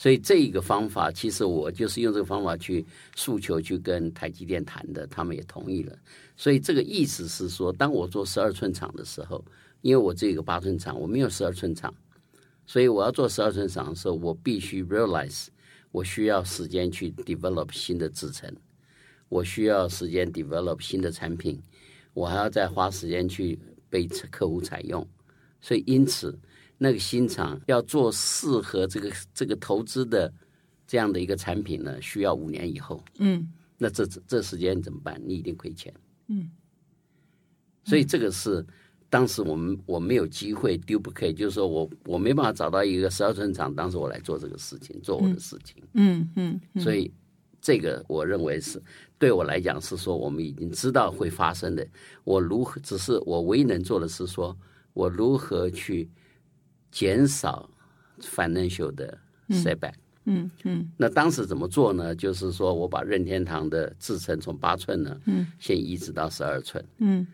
[0.00, 2.82] 所以这一个方法，其实我就是用这个方法去
[3.14, 5.94] 诉求，去跟台积电谈的，他们也同意了。
[6.38, 9.44] 所以这个意思是说，当我做十二寸厂的时候，
[9.82, 11.94] 因为我这个八寸厂，我没有十二寸厂，
[12.64, 15.48] 所以我要做十二寸厂的时候，我必须 realize
[15.92, 18.50] 我需要时间去 develop 新的制程，
[19.28, 21.62] 我需要时间 develop 新的产品，
[22.14, 23.58] 我还要再花时间去
[23.90, 25.06] 被客户采用，
[25.60, 26.38] 所以因此
[26.82, 30.32] 那个新厂要做适合这个这个投资的
[30.86, 33.04] 这样的一个产品呢，需要五年以后。
[33.18, 35.20] 嗯那这这时间怎么办？
[35.22, 35.92] 你一定亏钱。
[36.28, 36.50] 嗯，
[37.84, 38.64] 所以这个是
[39.10, 45.82] 当时我们我没有机会 duplicate，就是说我我没办法找到一个十二寸厂，当时我来做这个事情，做我的事情。
[45.92, 47.12] 嗯嗯所以
[47.60, 48.82] 这个我认为是
[49.18, 51.86] 对我来讲是说我们已经知道会发生的。
[52.24, 54.56] 我如何只是我唯一能做的是说
[54.92, 56.08] 我如何去
[56.90, 57.68] 减少
[58.20, 59.18] financial 的
[59.50, 59.94] setback。
[60.24, 62.14] 嗯嗯那当时怎么做呢？
[62.14, 67.26] 就是说我把任天堂的制程从八寸呢，嗯，先移植到十二寸，嗯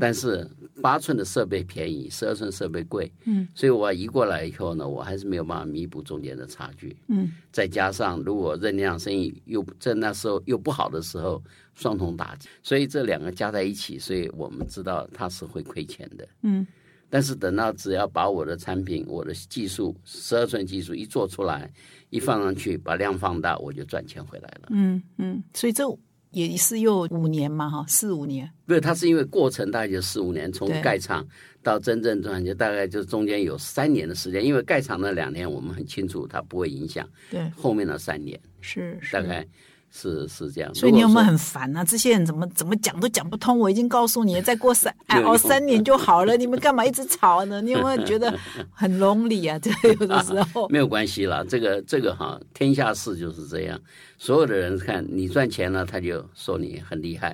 [0.00, 0.48] 但是
[0.82, 11.40] 八寸的设备便宜，十二寸设备贵，嗯，所以我移过来以后呢，我还是没有办法弥补中间的差距，嗯，再加上如果任天堂生意又在那时候又不好的时候，
[11.74, 16.66] 双重打击，所以这两个加在一起，所以我们知道它是会亏钱的，嗯
[17.08, 21.72] 但是等到只要把我的产品、我的技术十二寸技术一做出来，
[22.10, 24.68] 一放上去，把量放大，我就赚钱回来了。
[24.70, 25.84] 嗯嗯，所以这
[26.32, 28.50] 也是又五年嘛哈，四五年。
[28.66, 31.26] 不是，它是因为过程大概就四五年，从盖厂
[31.62, 34.44] 到真正赚钱，大概就中间有三年的时间。
[34.44, 39.48] 因为盖厂那两年我们很清楚，它不会影响对，后面的三年，是是大概是
[39.96, 40.74] 是是这样。
[40.74, 41.82] 所以你有没有很烦啊？
[41.82, 43.58] 这些人怎么怎么讲都讲不通？
[43.58, 47.62] 我已经告诉你，再过三哎哦三年就好了，你们干嘛一直吵呢？
[47.62, 48.38] 你有没有觉得
[48.70, 49.58] 很 lonely 啊？
[49.58, 53.80] 这有的时候说， 没有关系啦，这个这个哈，天下事就是这样。
[54.18, 57.32] 所有的人看你赚钱了，他就说你很厉害；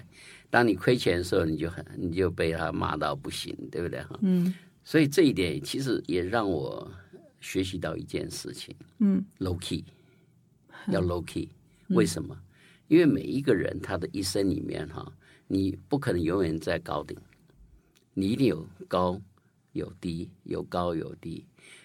[0.49, 4.19] 当你亏钱的时候，你就很你就被他骂到不行，对不对哈？
[4.23, 4.55] 嗯
[4.85, 6.91] 所以这一点其实也让我
[7.41, 9.85] 学习到一件事情嗯：low key，
[10.89, 11.49] 要 low key。
[11.89, 12.35] 为什么？
[12.93, 15.11] 因为每一个人他的一生里面哈，
[15.47, 17.17] 你不可能永远在高顶，
[18.13, 19.19] 你一定有高
[19.73, 21.43] 有低，有高有低。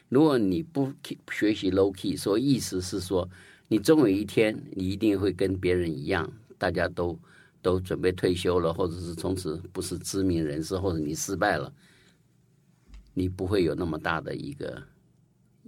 [0.09, 0.91] 如果你不
[1.31, 3.25] 学习 low key，说意思是说，
[3.69, 7.17] 你终有一天你一定会跟别人一样，大家都
[7.61, 11.73] 都准备退休了，或者是从此不是知名人士，或者你失败了，
[13.13, 14.83] 你不会有那么大的一个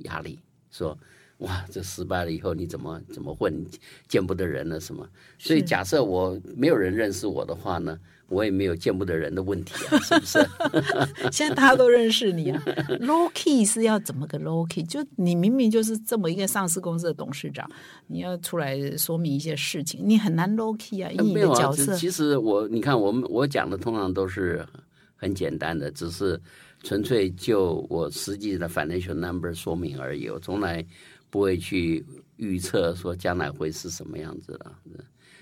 [0.04, 0.38] 压力，
[0.70, 1.00] 说
[1.40, 3.66] 哇，这失败了以后你怎么怎么混，
[4.08, 5.08] 见不得人了什么？
[5.38, 10.40] 所以假设我没有人认识我的话呢，我也没有见不得人的问题啊，是不是？
[11.32, 12.62] 现在大家都认识你啊。
[13.00, 14.84] low key 是要怎么个 low key？
[14.84, 17.70] 就你明明就是这么一个上市公司的董事长，
[18.08, 21.94] 你要出来说明一些事情，你很难 low key 啊，以你的角色。
[21.94, 24.68] 其其实我你看，我们我讲的通常都是
[25.16, 26.38] 很简单的，只是
[26.84, 30.86] 纯粹就我实际的 financial number 说明而已，我从来
[31.30, 32.06] 不会去
[32.38, 34.72] 预测说将来会是什么样子的。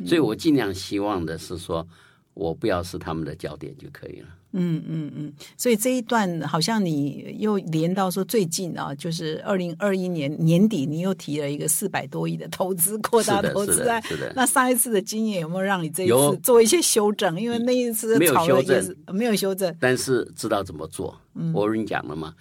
[0.06, 1.88] 所以我尽量希望的是说，
[2.34, 4.28] 我不要是他们的焦点就可以了。
[4.54, 14.32] 嗯嗯嗯，所以这一段好像你又连到说最近啊，就是二零二一年年底，你又提了一个四百多亿的投资扩大投资案是的。
[14.36, 17.40] 那上一次的经验有没有让你这一次做一些修正？
[17.40, 19.76] 因为那一次没有修正没有修正。
[19.80, 21.20] 但是知道怎么做。
[21.54, 22.34] 我跟你讲了嘛，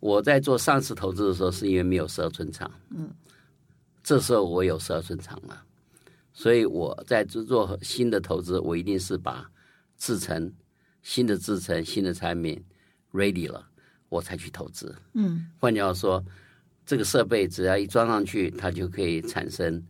[0.00, 2.70] 我在做上市投资的时候，是因为没有十二寸厂。
[2.90, 3.10] 嗯，
[4.02, 5.64] 这时候我有十二寸厂了，
[6.32, 9.50] 所以我在做新的投资，我一定是把
[9.96, 10.52] 制成
[11.02, 12.62] 新的制成新的产品
[13.12, 13.66] ready 了，
[14.08, 14.94] 我才去投资。
[15.14, 16.24] 嗯，换句话说，
[16.84, 19.82] 这个设备只要一装上去，它就可以产生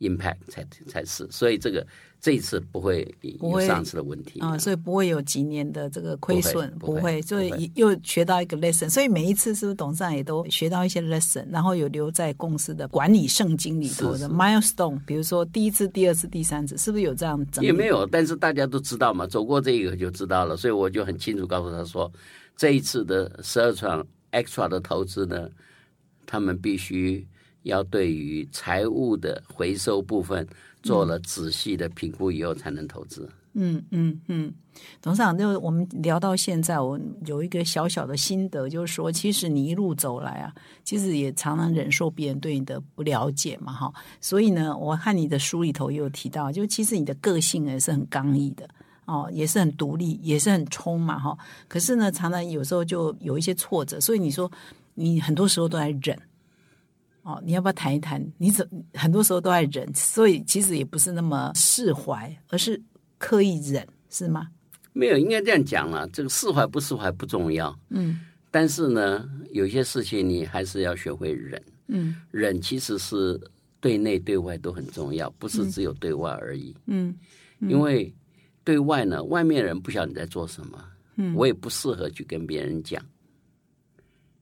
[0.00, 1.30] impact 才才是。
[1.30, 1.86] 所以这个
[2.20, 8.90] 这一次不会有上次的问题啊、所以不会有几年的这个亏损，不会所以又学到一个 lesson。
[8.90, 17.64] 所以每一次是不是董事长也都学到一些 lesson，然后有留在公司的管理圣经里头的 milestone，比如说第一次、第二次、第三次，是不是有这样整？
[17.64, 22.12] 也没有，但是大家都知道嘛，走过这个就知道了，所以我就很清楚告诉他说，
[22.56, 25.48] 这一次的十二场 extra 的投资呢，
[26.26, 27.24] 他们必须
[27.62, 30.46] 要对于财务的回收部分
[30.88, 33.28] 做了仔细的评估以后才能投资。
[33.60, 34.52] 嗯嗯嗯，
[35.02, 43.92] 董事长，就我们聊到现在，我有一个小小的心得，就是说，其实你一路走来啊，其实也常常忍受别人对你的不了解嘛，哈。
[44.20, 48.68] 所以呢，我看你的书里头也有提到，就其实你的个性也是很刚毅的
[49.06, 51.36] 哦，也是很独立，也是很冲嘛，哈。
[51.66, 54.48] 可是呢，常常有时候就有一些挫折，所以你说
[54.94, 56.16] 你很多时候都在忍。
[57.28, 58.26] 哦，你要不要谈一谈？
[58.38, 62.82] 你怎很多时候都在忍，所以其实也不是那么释怀，而是
[63.18, 64.48] 刻意忍，是吗？
[64.94, 66.08] 没有，应该这样讲了。
[66.08, 68.20] 这个释怀不释怀不重要，嗯，
[68.50, 73.38] 但是呢，有些事情你还是要学会忍，嗯，忍其实是
[73.78, 77.14] 对内对外都很重要，不是只有对外而已，嗯，
[77.60, 78.10] 因为
[78.64, 80.82] 对外呢，外面人不晓得你在做什么，
[81.16, 83.04] 嗯，我也不适合去跟别人讲，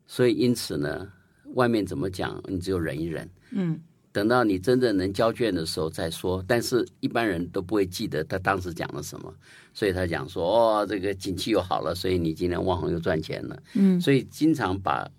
[0.06, 1.10] 所以因此呢。
[1.56, 3.28] 外面怎么讲，你只有忍一忍。
[3.50, 3.80] 嗯，
[4.12, 6.44] 等到你真正能交卷的时候再说。
[6.46, 9.34] 但是一般人都不会记得他当时讲了什么，
[9.72, 10.44] 所以他讲说
[10.80, 15.10] ：“哦，这个景气又好了，所以你今天旺红又赚钱了。”嗯，所以经常把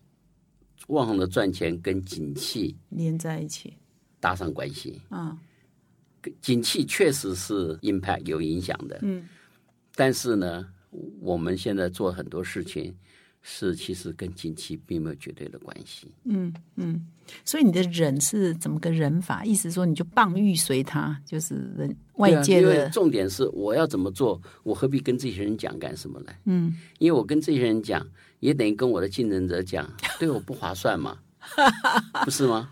[0.89, 3.73] 旺红的赚钱跟景气连在一起，
[4.19, 5.01] 搭上关系。
[5.09, 5.35] 啊，
[6.39, 8.99] 景气确实是 impact 有影响的。
[9.01, 9.27] 嗯，
[9.95, 10.67] 但是呢，
[11.19, 12.95] 我们现在做很多事情。
[13.49, 16.11] 是，其实跟景气并没有绝对的关系。
[16.25, 17.07] 嗯嗯，
[17.45, 19.45] 所以你的忍是怎么个忍法？
[19.45, 22.89] 意思说你就棒欲随他，就是人外界的。
[22.89, 26.33] 重点是我要怎么做，我何必跟这些人讲干什么呢？
[26.43, 28.05] 嗯，因为我跟这些人讲，
[28.41, 29.89] 也等于跟我的竞争者讲，
[30.19, 31.17] 对我不划算嘛，
[32.25, 32.69] 不是吗？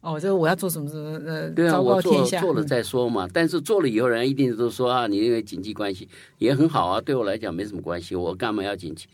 [0.00, 3.28] 哦，这个我要做什么什么呃，对啊，我做做了再说嘛。
[3.32, 9.06] 但是做了以后，人家一定都说啊，你因为经济关系也很好啊，对我来讲没什么关系，我干嘛要经济？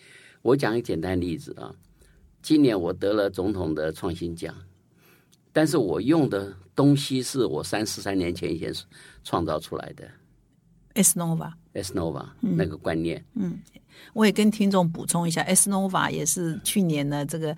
[0.43, 1.75] 我讲一个简单例子啊，
[2.43, 4.55] 今年我得了总统的创新奖，
[5.53, 8.73] 但是我用的东西是我三十三年前以前
[9.23, 10.09] 创造出来的
[10.95, 13.23] ，S Nova，S Nova 那个观念。
[13.35, 13.61] 嗯，
[14.15, 17.55] 我也跟听众补充一下，S Nova 也是去年呢这个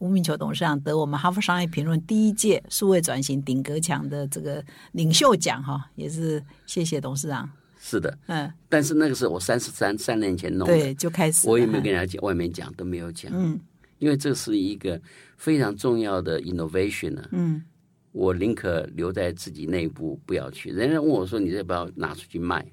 [0.00, 4.62] 吴敏球董事长得我们哈佛商业评论第一届数位转型顶格奖的这个
[4.92, 7.50] 领袖奖哈，也是谢谢董事长。
[7.88, 13.60] 是的，嗯，但是那个是我三十三三年前弄的，对，就开始，我也没有跟人家讲，外面讲都没有讲，嗯，
[14.00, 15.00] 因为这是一个
[15.36, 17.62] 非常重要的 innovation 呢，嗯，
[18.10, 20.70] 我宁可留在自己内部，不要去。
[20.70, 22.66] 人家问我说：“你要不要拿出去卖？”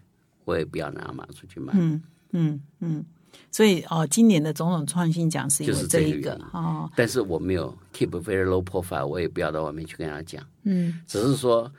[0.45, 1.71] 我也不要拿拿出去卖。
[1.77, 2.01] 嗯
[2.31, 3.05] 嗯嗯，
[3.51, 6.33] 所以哦，今年的种种创新奖是就是这一个。
[6.53, 11.71] 哦，但是我没有 keep very low profile，我也不要到外面去跟人家讲，嗯，只是说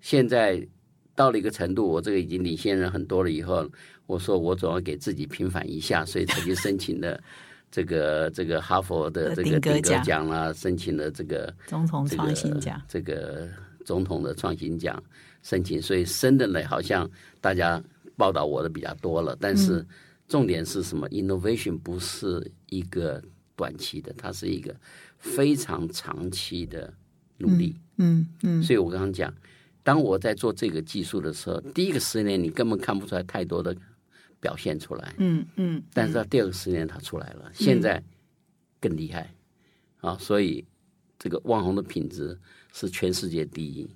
[0.00, 0.66] 现在。
[1.22, 3.30] 到了一个程度，我这个已经领先人很多了。
[3.30, 3.64] 以后
[4.06, 7.22] 我说我总要给自己平反一下，所以才去申请了
[7.70, 13.48] 这个这个哈佛的这个顶格奖啦，申请了这个总统创新奖，这个
[13.84, 15.00] 总统的创新奖
[15.44, 15.80] 申请。
[15.80, 17.08] 所以深的呢，好像
[17.40, 17.80] 大家
[18.16, 19.36] 报道我的比较多了。
[19.40, 19.86] 但是
[20.26, 23.22] 重点是什么？Innovation 不是一个
[23.54, 24.74] 短期的，它是一个
[25.18, 26.92] 非常长期的
[27.38, 27.76] 努力。
[27.98, 29.32] 嗯嗯，所以我刚刚讲。
[29.82, 33.76] 当我在做这个技术的时候，第一个十年你根本看不出来太多的
[34.40, 38.02] 表现出来，嗯嗯，但是到第二个十年它出来了，现在
[38.80, 39.32] 更厉害
[39.98, 40.16] 啊！
[40.18, 40.64] 所以
[41.18, 42.38] 这个网红的品质
[42.72, 43.88] 是全世界第一，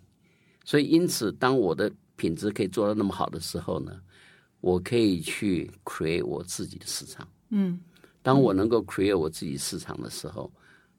[0.65, 4.01] 所以因此当我的品质可以做到那么好的时候呢，
[4.61, 7.79] 我可以去 create 我自己的市场，嗯，
[8.23, 10.53] 当我能够 create 我自己市场的时候，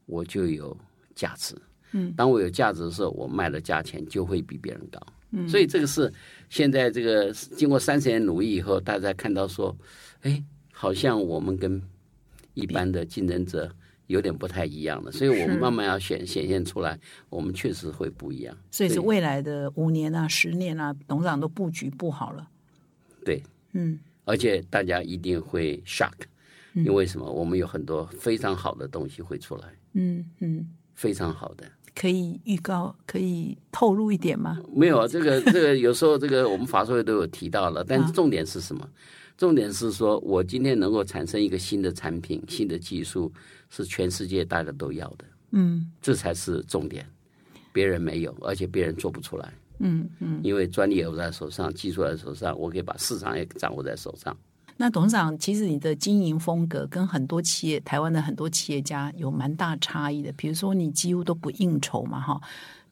[0.05, 0.77] 我就有
[1.15, 1.55] 价值。
[1.91, 4.99] 嗯，当我有价值的时候，我卖的价钱就会比别人高。
[5.31, 6.11] 嗯，所以这个是
[6.49, 9.75] 现在这个经过三十年努力以后，大家看到说，
[10.21, 11.81] 哎，好像我们跟
[12.53, 13.69] 一般的竞争者
[14.07, 15.11] 有点不太一样了。
[15.11, 16.97] 所以我们慢慢要显显现出来，
[17.29, 18.57] 我们确实会不一样。
[18.71, 22.49] 所以是未来的五年啊、十年啊，董事长都布局不好了。
[23.25, 26.13] 对，嗯，而且大家一定会 shock，
[26.73, 27.29] 因为什么？
[27.29, 29.63] 我们有很多非常好的东西会出来。
[29.91, 30.65] 嗯嗯，
[30.95, 31.69] 非常好的。
[31.97, 34.61] 可以预告，可以透露一点吗？
[34.71, 38.87] 没有啊，这个这个有时候这个我们法说会都有提到了，但重点是什么？
[39.35, 43.33] 重点是说我今天能够产生一个新的产品、新的技术，
[43.71, 45.25] 是全世界大家都要的。
[45.51, 47.03] 嗯，这才是重点，
[47.73, 49.51] 别人没有，而且别人做不出来。
[49.79, 54.35] 嗯嗯，因为专利也在手上，技术在手上，我可以把市场也掌握在手上。
[54.77, 60.31] 那董事长，其实你的经营风格跟很多企业、台湾的很多企业家有蛮大差异的。
[60.33, 62.39] 比如说，你几乎都不应酬嘛，哈。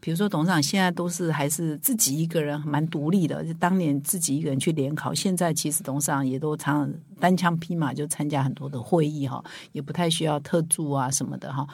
[0.06, 3.43] 比如说董事长现在都是还是自己一个人，蛮独立的。
[3.43, 11.68] 就当年自己一个人去联考，现在其实董事长也都常常单枪匹马就参加很多的会议哈，也不太需要特助啊什么的哈。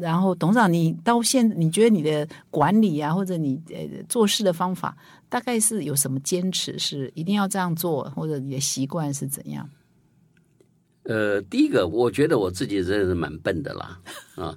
[0.00, 4.96] 然后董事长，你到现你觉得你的管理啊，或者你呃做事的方法，
[5.28, 6.78] 大概是有什么坚持？
[6.78, 9.68] 是一定要这样做，或者你的习惯是怎样？
[11.02, 14.00] 呃，第一个，我觉得我自己真的是蛮笨的啦，
[14.36, 14.56] 啊，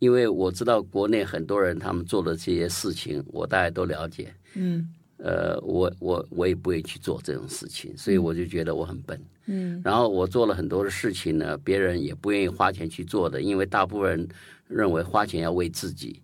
[0.00, 4.88] 因为我知道国内很多人他们做的这些事情，我大概都了解，嗯，
[5.18, 14.28] 呃，我我我也不会去做这种事情，所以我就觉得我很笨，嗯，然后我做了很多的事情呢，别人也不愿意花钱去做的，因为大部分人
[14.68, 16.22] 认为花钱要为自己，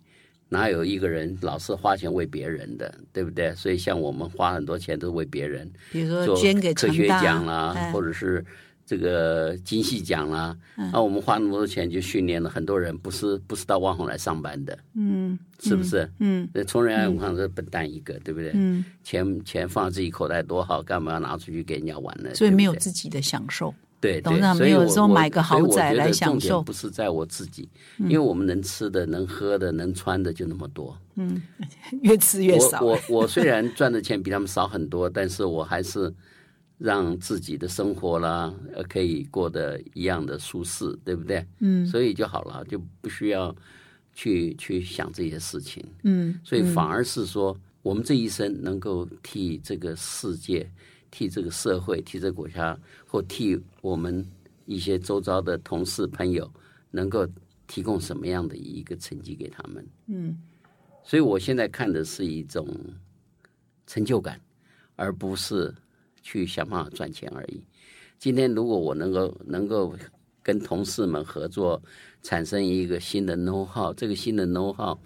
[0.49, 3.53] 哪有一个人老是花钱为别人的，对不对？
[3.53, 7.91] 所以像我们花很多钱都是为别人，比如说做捐给科学奖啦，哎。
[7.91, 8.43] 或者是
[8.87, 16.09] 这个金系奖啦，嗯那、我们花那么多钱就训练了很多人，不是不是到万宏来上班的，嗯，是不是？
[16.19, 18.51] 嗯那从人来武康是笨蛋一个，对不对？
[18.55, 22.33] 嗯，钱钱放在自己口袋多好，干嘛要拿出去给人家玩呢？
[22.33, 23.75] 所以没有自己的享受。
[23.99, 24.21] 对，
[24.55, 27.67] 所以有说我买个豪宅来享受嗯不是在我自己，
[27.97, 30.95] 因为我们能吃的、能喝的、能穿的就那么多。
[31.15, 31.41] 嗯
[32.03, 32.79] 越吃越少。
[32.81, 36.13] 我我 我虽然赚的钱比他们少很多，但是我还是
[36.77, 41.45] 让自己的生活啦，呃，可以过得一样的舒适，对不对？
[41.59, 43.55] 嗯所以就好了，就不需要
[44.13, 45.83] 去去想这些事情。
[46.03, 50.69] 嗯所以反而是说，我们这一生能够替这个世界、
[51.09, 54.23] 替这个社会、替这个国家，或替我们
[54.65, 56.47] 一些周遭的同事朋友，
[56.91, 57.27] 能够
[57.65, 59.85] 提供什么样的一个成绩给他们。
[60.07, 60.37] 嗯
[61.03, 62.67] 所以我现在看的是一种
[63.87, 64.39] 成就感，
[64.95, 65.73] 而不是
[66.27, 67.63] 去想办法赚钱而已。
[68.19, 69.95] 今天如果我能够能够
[70.43, 71.81] 跟同事们合作，
[72.21, 74.97] 产生一个新的 know how，这个新的 know how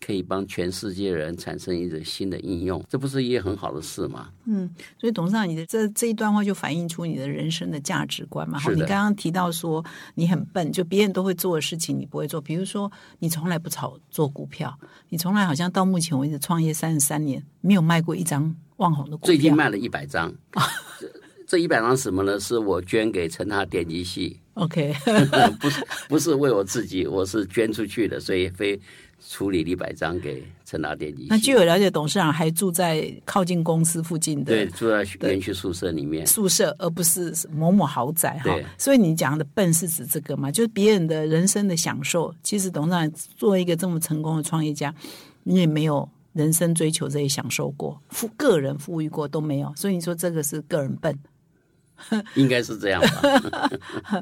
[0.00, 4.30] 可以帮全世界人产生一个新的应用，这不是一件很好的事吗？
[4.46, 8.58] 嗯，所以董事长，你的这这一段话就反映出你的人生的价值观嘛。
[8.58, 14.74] 是的你刚刚提到说你很笨，就别人都会做的事情你不会做，比如说你从来不炒做股票，
[15.10, 19.26] 你从来好像到目前为止创业三十三年没有卖过一张万红的股票。
[19.26, 20.32] 最近卖了一百张，
[20.98, 21.08] 这
[21.46, 22.38] 这一百张什么呢？
[22.40, 24.94] 是我捐给成大电机系，OK，
[25.60, 28.80] 不是不是为我自己，我是捐出去的，所以非
[29.28, 31.28] 处理了一百张给成大电机系。
[31.28, 36.26] 那据我了解，董事长还住在靠近公司附近的对，的住在园区宿舍里面。
[36.26, 38.56] 宿舍，而不是某某豪宅哈。
[38.78, 40.50] 所以你讲的笨是指这个嘛？
[40.50, 42.32] 就是别人的人生的享受。
[42.42, 44.94] 其实董事长作为一个这么成功的创业家，
[45.42, 49.72] 你也没有人生追求这些享受过，富个人富裕过都没有。
[49.74, 51.18] 所以你说这个是个人笨。
[52.36, 53.70] 应该是这样吧？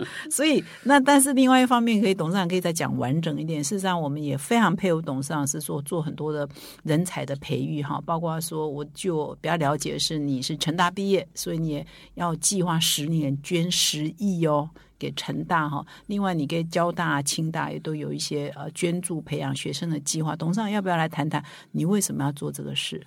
[0.31, 3.63] 所以那但是另外一方面，可以董事长可以再讲完整一点。
[3.63, 6.49] 事实上，我们也非常佩服董事长是说做很多的
[6.83, 14.69] 人才的培育哈，包括说我就比较了解是你是成大毕业，所以你也要计划十年捐十亿哦。
[15.01, 20.35] 给成大哈，另外你给交大、清大也都有一些呃捐助培养学生的计划。
[20.35, 23.01] 董事长要不要来谈谈你为什么要做这个事？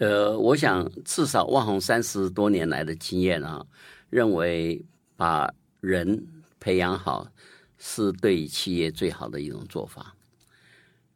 [0.00, 3.66] 呃，我想至少万红三十多年来的经验啊，
[4.08, 4.82] 认为
[5.14, 6.26] 把人
[6.58, 7.30] 培养好
[7.76, 10.16] 是对企业最好的一种做法。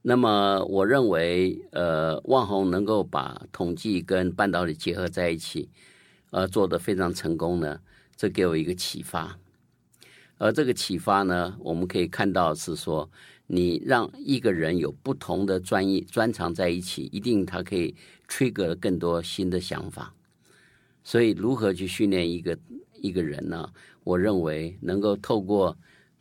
[0.03, 5.71] 那么，我认为，呃，万红能够把统计跟半导体结合在一起，
[6.31, 7.81] 呃，做得非常成功呢，
[8.15, 9.39] 这给我一个启发。
[10.37, 13.11] 而这个启发呢，我们可以看到是说，
[13.47, 17.95] 你让一个人有不同的专业专长在一起，一定他可以
[18.29, 20.15] trigger 了更多新的想法。
[21.03, 22.59] 所以，如何去训练一个
[22.95, 23.71] 一个人呢？
[24.03, 25.77] 我认为能够透过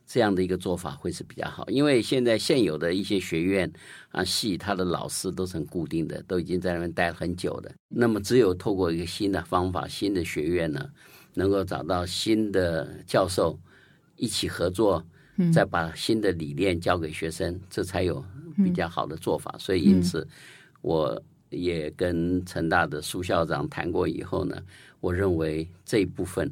[0.06, 3.72] 这样的一个做法会是比较好，因为现在现有的一些学院
[4.10, 7.74] 啊系，他的老师都是很固定的，都已经在那边待很久的。
[7.88, 10.89] 那么，只有透过一个新的方法、新的学院呢，
[11.34, 13.60] 能够找到新的教授。
[14.16, 15.04] 一起合作，
[15.51, 18.24] 再把新的理念教给学生，这才有
[18.58, 19.54] 比较好的做法。
[19.58, 20.26] 所以，因此
[20.82, 21.22] 我
[21.54, 24.62] 也跟成大的苏校长谈过以后呢，
[24.99, 26.51] 我认为这一部分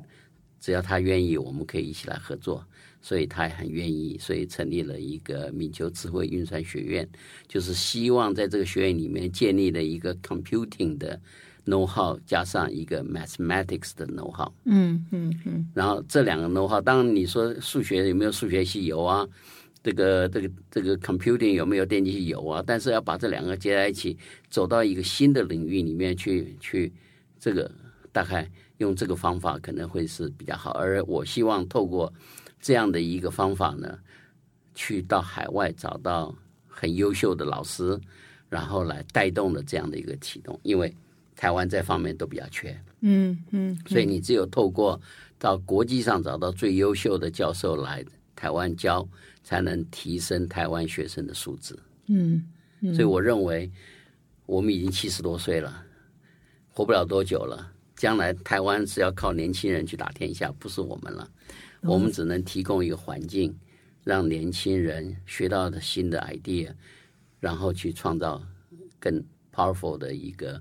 [0.60, 2.64] 只要他愿意，我们可以一起来合作。
[3.04, 7.10] 所以他也很愿意，所以成立了一个闽球智慧运算学院，
[7.48, 11.20] 就是希望在这个学院里面建立了一个 computing 的
[11.66, 14.54] know how 加上一个 mathematics 的 know how。
[14.66, 19.28] 嗯嗯嗯，然后这两个 know how，当然你说数学有没有数学系有啊？
[19.84, 22.64] 这个这个这个 computing 有没有电机系有啊？
[22.66, 24.18] 但是要把这两个接在一起，
[24.50, 26.92] 走到一个新的领域里面去，去
[27.40, 27.70] 这个
[28.12, 30.72] 大概用这个方法可能会是比较好。
[30.72, 32.14] 而我希望透过
[32.60, 33.98] 这样的一个方法呢，
[34.76, 36.36] 去到海外找到
[36.68, 38.00] 很优秀的老师，
[38.50, 40.94] 然后来带动了这样的一个启动，因为
[41.36, 45.02] 台湾这方面都比较缺，嗯嗯，所以你只有透过
[45.40, 48.06] 到国际上找到最优秀的教授来
[48.42, 49.08] 台湾教，
[49.44, 51.78] 才能提升台湾学生的素质。
[52.08, 52.44] 嗯，
[52.92, 53.72] 所以我认为
[54.48, 55.86] 我们已经七十多岁了，
[56.72, 57.72] 活不了多久了。
[57.96, 61.30] 将来台湾是要靠年轻人去打天下，不是我们了。
[61.82, 63.56] 我们只能提供一个环境，
[64.04, 66.74] 让年轻人学到的新的 idea，
[67.40, 68.42] 然后去创造
[69.00, 69.24] 更
[69.54, 70.60] powerful 的一个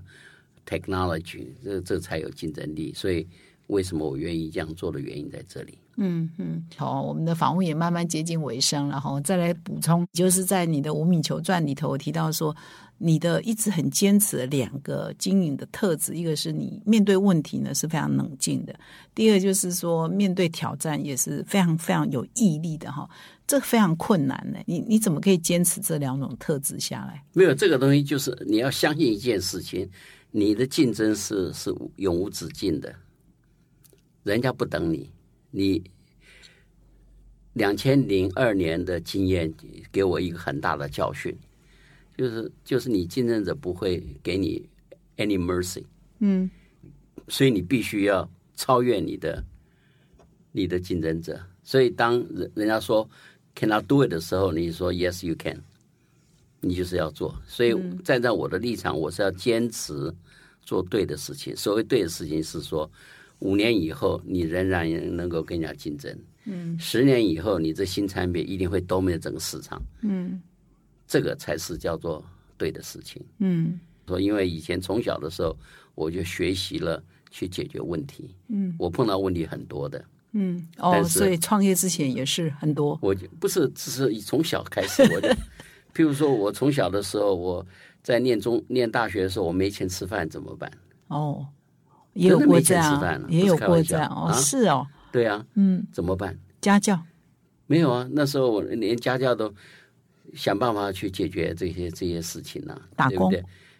[0.67, 2.93] technology，这这才有竞争力。
[2.93, 3.27] 所以，
[3.65, 5.79] 为什么我愿意这样做的原因在这里。
[5.97, 9.19] 嗯嗯，好，我们的访问也慢慢接近尾声了哈。
[9.21, 12.55] 再来补充，就是在你的《五米球传》里头提到说，
[12.97, 18.73] 你的一直很坚持的两个经营的特质，一个是你面对问题呢是非常冷静的，
[19.13, 23.07] 第二就是说面对挑战也是非常非常有毅力的哈。
[23.45, 27.21] 这非常困难呢，你你怎么可以坚持这两种特质下来？
[27.33, 29.87] 没有这个东西，就是你要相信一件事情，
[30.31, 32.95] 你的竞争是是永无止境的，
[34.23, 35.09] 人家不等你。
[35.51, 35.83] 你
[37.53, 39.53] 两千零二年的经验
[39.91, 41.37] 给我一个很大的教训，
[42.17, 44.69] 就是就是你竞争者不会给你
[45.17, 45.83] any mercy，
[46.19, 46.49] 嗯，
[47.27, 49.43] 所以你必须要超越你的
[50.53, 51.37] 你的竞争者。
[51.61, 53.09] 所以当人人家说
[53.53, 55.61] cannot do it 的时候，你说 yes you can，
[56.61, 57.37] 你就是要做。
[57.45, 57.75] 所以
[58.05, 60.15] 站在我的立场，我是要坚持
[60.61, 61.53] 做对的事情。
[61.55, 62.89] 所谓对的事情是说。
[63.41, 66.17] 五年以后，你仍然能够跟人家竞争。
[66.45, 69.79] 嗯，十年以后，你这新产品一定会 dominate 整个市场。
[70.01, 70.41] 嗯，
[71.05, 72.23] 这个才是叫做
[72.57, 73.21] 对的事情。
[73.37, 75.55] 嗯，说因为以前从小的时候，
[75.93, 78.33] 我就学习了去解决问题。
[78.47, 80.03] 嗯，我碰到问题很多的。
[80.31, 82.97] 嗯，哦，所以创业之前也是很多。
[83.01, 85.27] 我就不是只是从小开始，我就
[85.93, 87.65] 譬如说我从小的时候，我
[88.01, 90.71] 在念中念大学的时候，我没钱吃饭怎么办？
[91.07, 91.45] 哦。
[92.13, 96.37] 也有过这样，也有过这样哦，是哦，对啊，嗯，怎么办？
[96.59, 96.99] 家教
[97.67, 99.53] 没有啊，那时候我连家教都
[100.33, 103.31] 想办法去解决这些这些事情呢，打工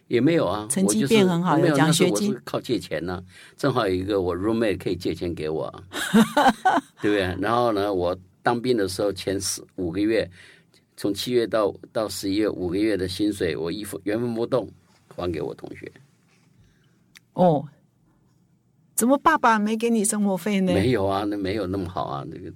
[0.08, 3.22] 也没有啊，成绩变很好，有奖学金，靠借钱呢，
[3.56, 5.72] 正好有一个我 roommate 可以借钱给我，
[7.00, 7.36] 对不对？
[7.40, 10.28] 然后呢，我当兵的时候前四五个月，
[10.96, 14.68] 从七月到到十一月五个月的薪水，我一分原封不动
[15.14, 15.90] 还给我同学，
[17.34, 17.64] 哦。
[18.94, 20.72] 怎么爸爸没给你生活费呢？
[20.72, 22.24] 没有啊，那没有那么好啊。
[22.28, 22.52] 那个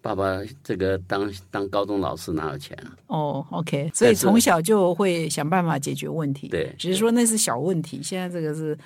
[0.00, 2.96] 爸爸这个当当高中老师哪有钱啊？
[3.08, 6.48] 哦，OK，所以从小就会想办法解决问题。
[6.48, 8.00] 对，只是说那是小问题。
[8.02, 8.78] 现在这个是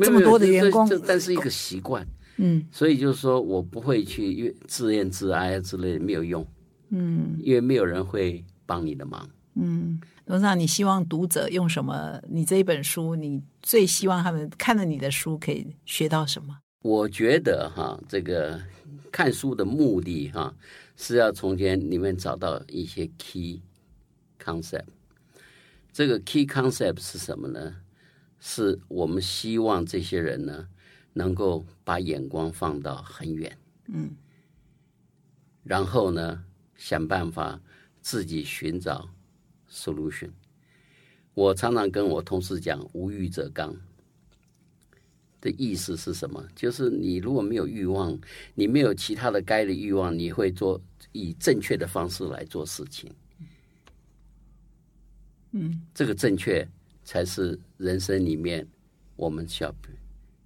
[0.00, 2.06] 这么多的员工，但是一个习惯。
[2.38, 6.46] 嗯，所以就是说我不会去自怨自哀之类的，没有用。
[6.90, 9.28] 嗯，因为没有人会帮你的忙。
[9.54, 10.00] 嗯。
[10.26, 12.20] 董事长，你希望读者用什么？
[12.28, 16.58] 你这一本书，你最希望他们看了你的书可以学到什么？
[16.82, 18.60] 我觉得哈，这个
[19.12, 20.52] 看书的目的哈，
[20.96, 23.62] 是要从间里面找到一些 key
[24.42, 24.86] concept。
[25.92, 27.76] 这个 key concept 是什么呢？
[28.40, 30.66] 是我们希望这些人呢，
[31.12, 33.56] 能够把眼光放到很远，
[33.86, 34.10] 嗯，
[35.62, 36.42] 然后呢，
[36.74, 37.60] 想办法
[38.00, 39.08] 自己寻找。
[39.76, 40.30] solution，
[41.34, 43.76] 我常常跟我同事讲“无欲则刚”
[45.40, 46.42] 的意思是什么？
[46.56, 48.18] 就是你如果没有欲望，
[48.54, 50.80] 你没有其他的该的欲望，你会做
[51.12, 53.12] 以正确的方式来做事情。
[55.52, 56.66] 嗯，这个正确
[57.04, 58.66] 才是人生里面
[59.14, 59.74] 我们需要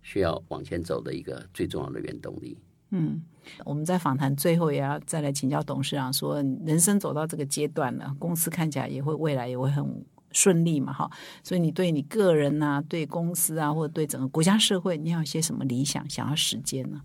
[0.03, 2.57] 需要往前走的一个最重要的原动力。
[2.91, 3.23] 嗯，
[3.65, 6.37] 我们在访谈最后也要再来请教董事长，说
[6.67, 11.11] 人生走到这个阶段了，公司看起来也会未来也会很顺利嘛，哈。
[11.43, 17.01] 所以你对你个人呐，对公司啊，或者对整个国家社会，你有些什么理想想要实践呢？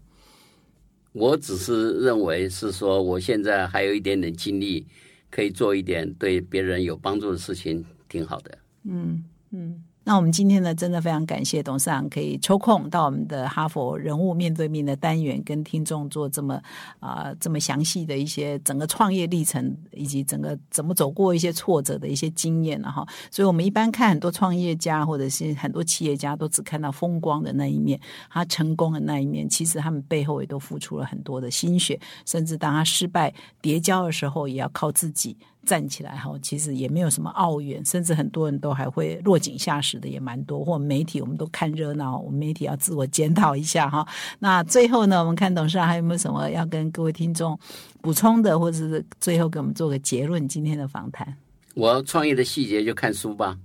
[1.13, 4.85] 我只是认为是说，我现在还有一点点精力，
[5.29, 8.57] 可以做一点对别人有帮助的事情，挺好的。
[8.83, 9.83] 嗯嗯。
[10.07, 16.61] 那我们今天呢，真的非常感谢董事长可以抽空到我们的哈佛人物面对面的单元，跟听众做这么
[16.99, 23.03] 啊这么详细的一些整个创业历程，以及整个怎么走过一些挫折的一些经验了哈。
[23.31, 27.99] 所以我们一般看很多创业家或者是很多企业家，都只看到风光的那一面，
[28.29, 35.35] 他成功的那一面，其实他们背后也都付出了很多的心血，甚至当他失败跌跤的时候，也要靠自己。
[35.65, 40.63] 站起来哈，其实也没有什么傲远，甚至很多人都还会落井下石的也蛮多。
[40.63, 44.07] 或媒体我们都看热闹，我们媒体要自我检讨一下哈。
[44.39, 47.59] 那最后呢，我们看董事长还有没有什么要跟各位听众
[48.01, 50.47] 补充的，或者是最后给我们做个结论？
[50.47, 51.35] 今天的访谈，
[51.73, 53.57] 我创业的细节就看书吧。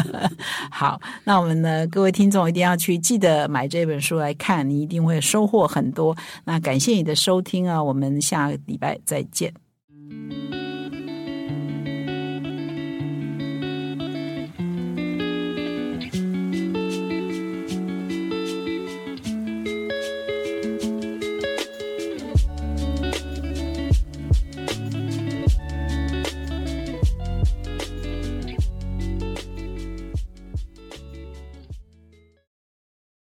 [0.70, 6.16] 好，那我们呢，各位听众一定要去记得买这本书来看，你一定会收获很多。
[6.44, 9.52] 那感谢你的收听啊，我们下个礼拜再见。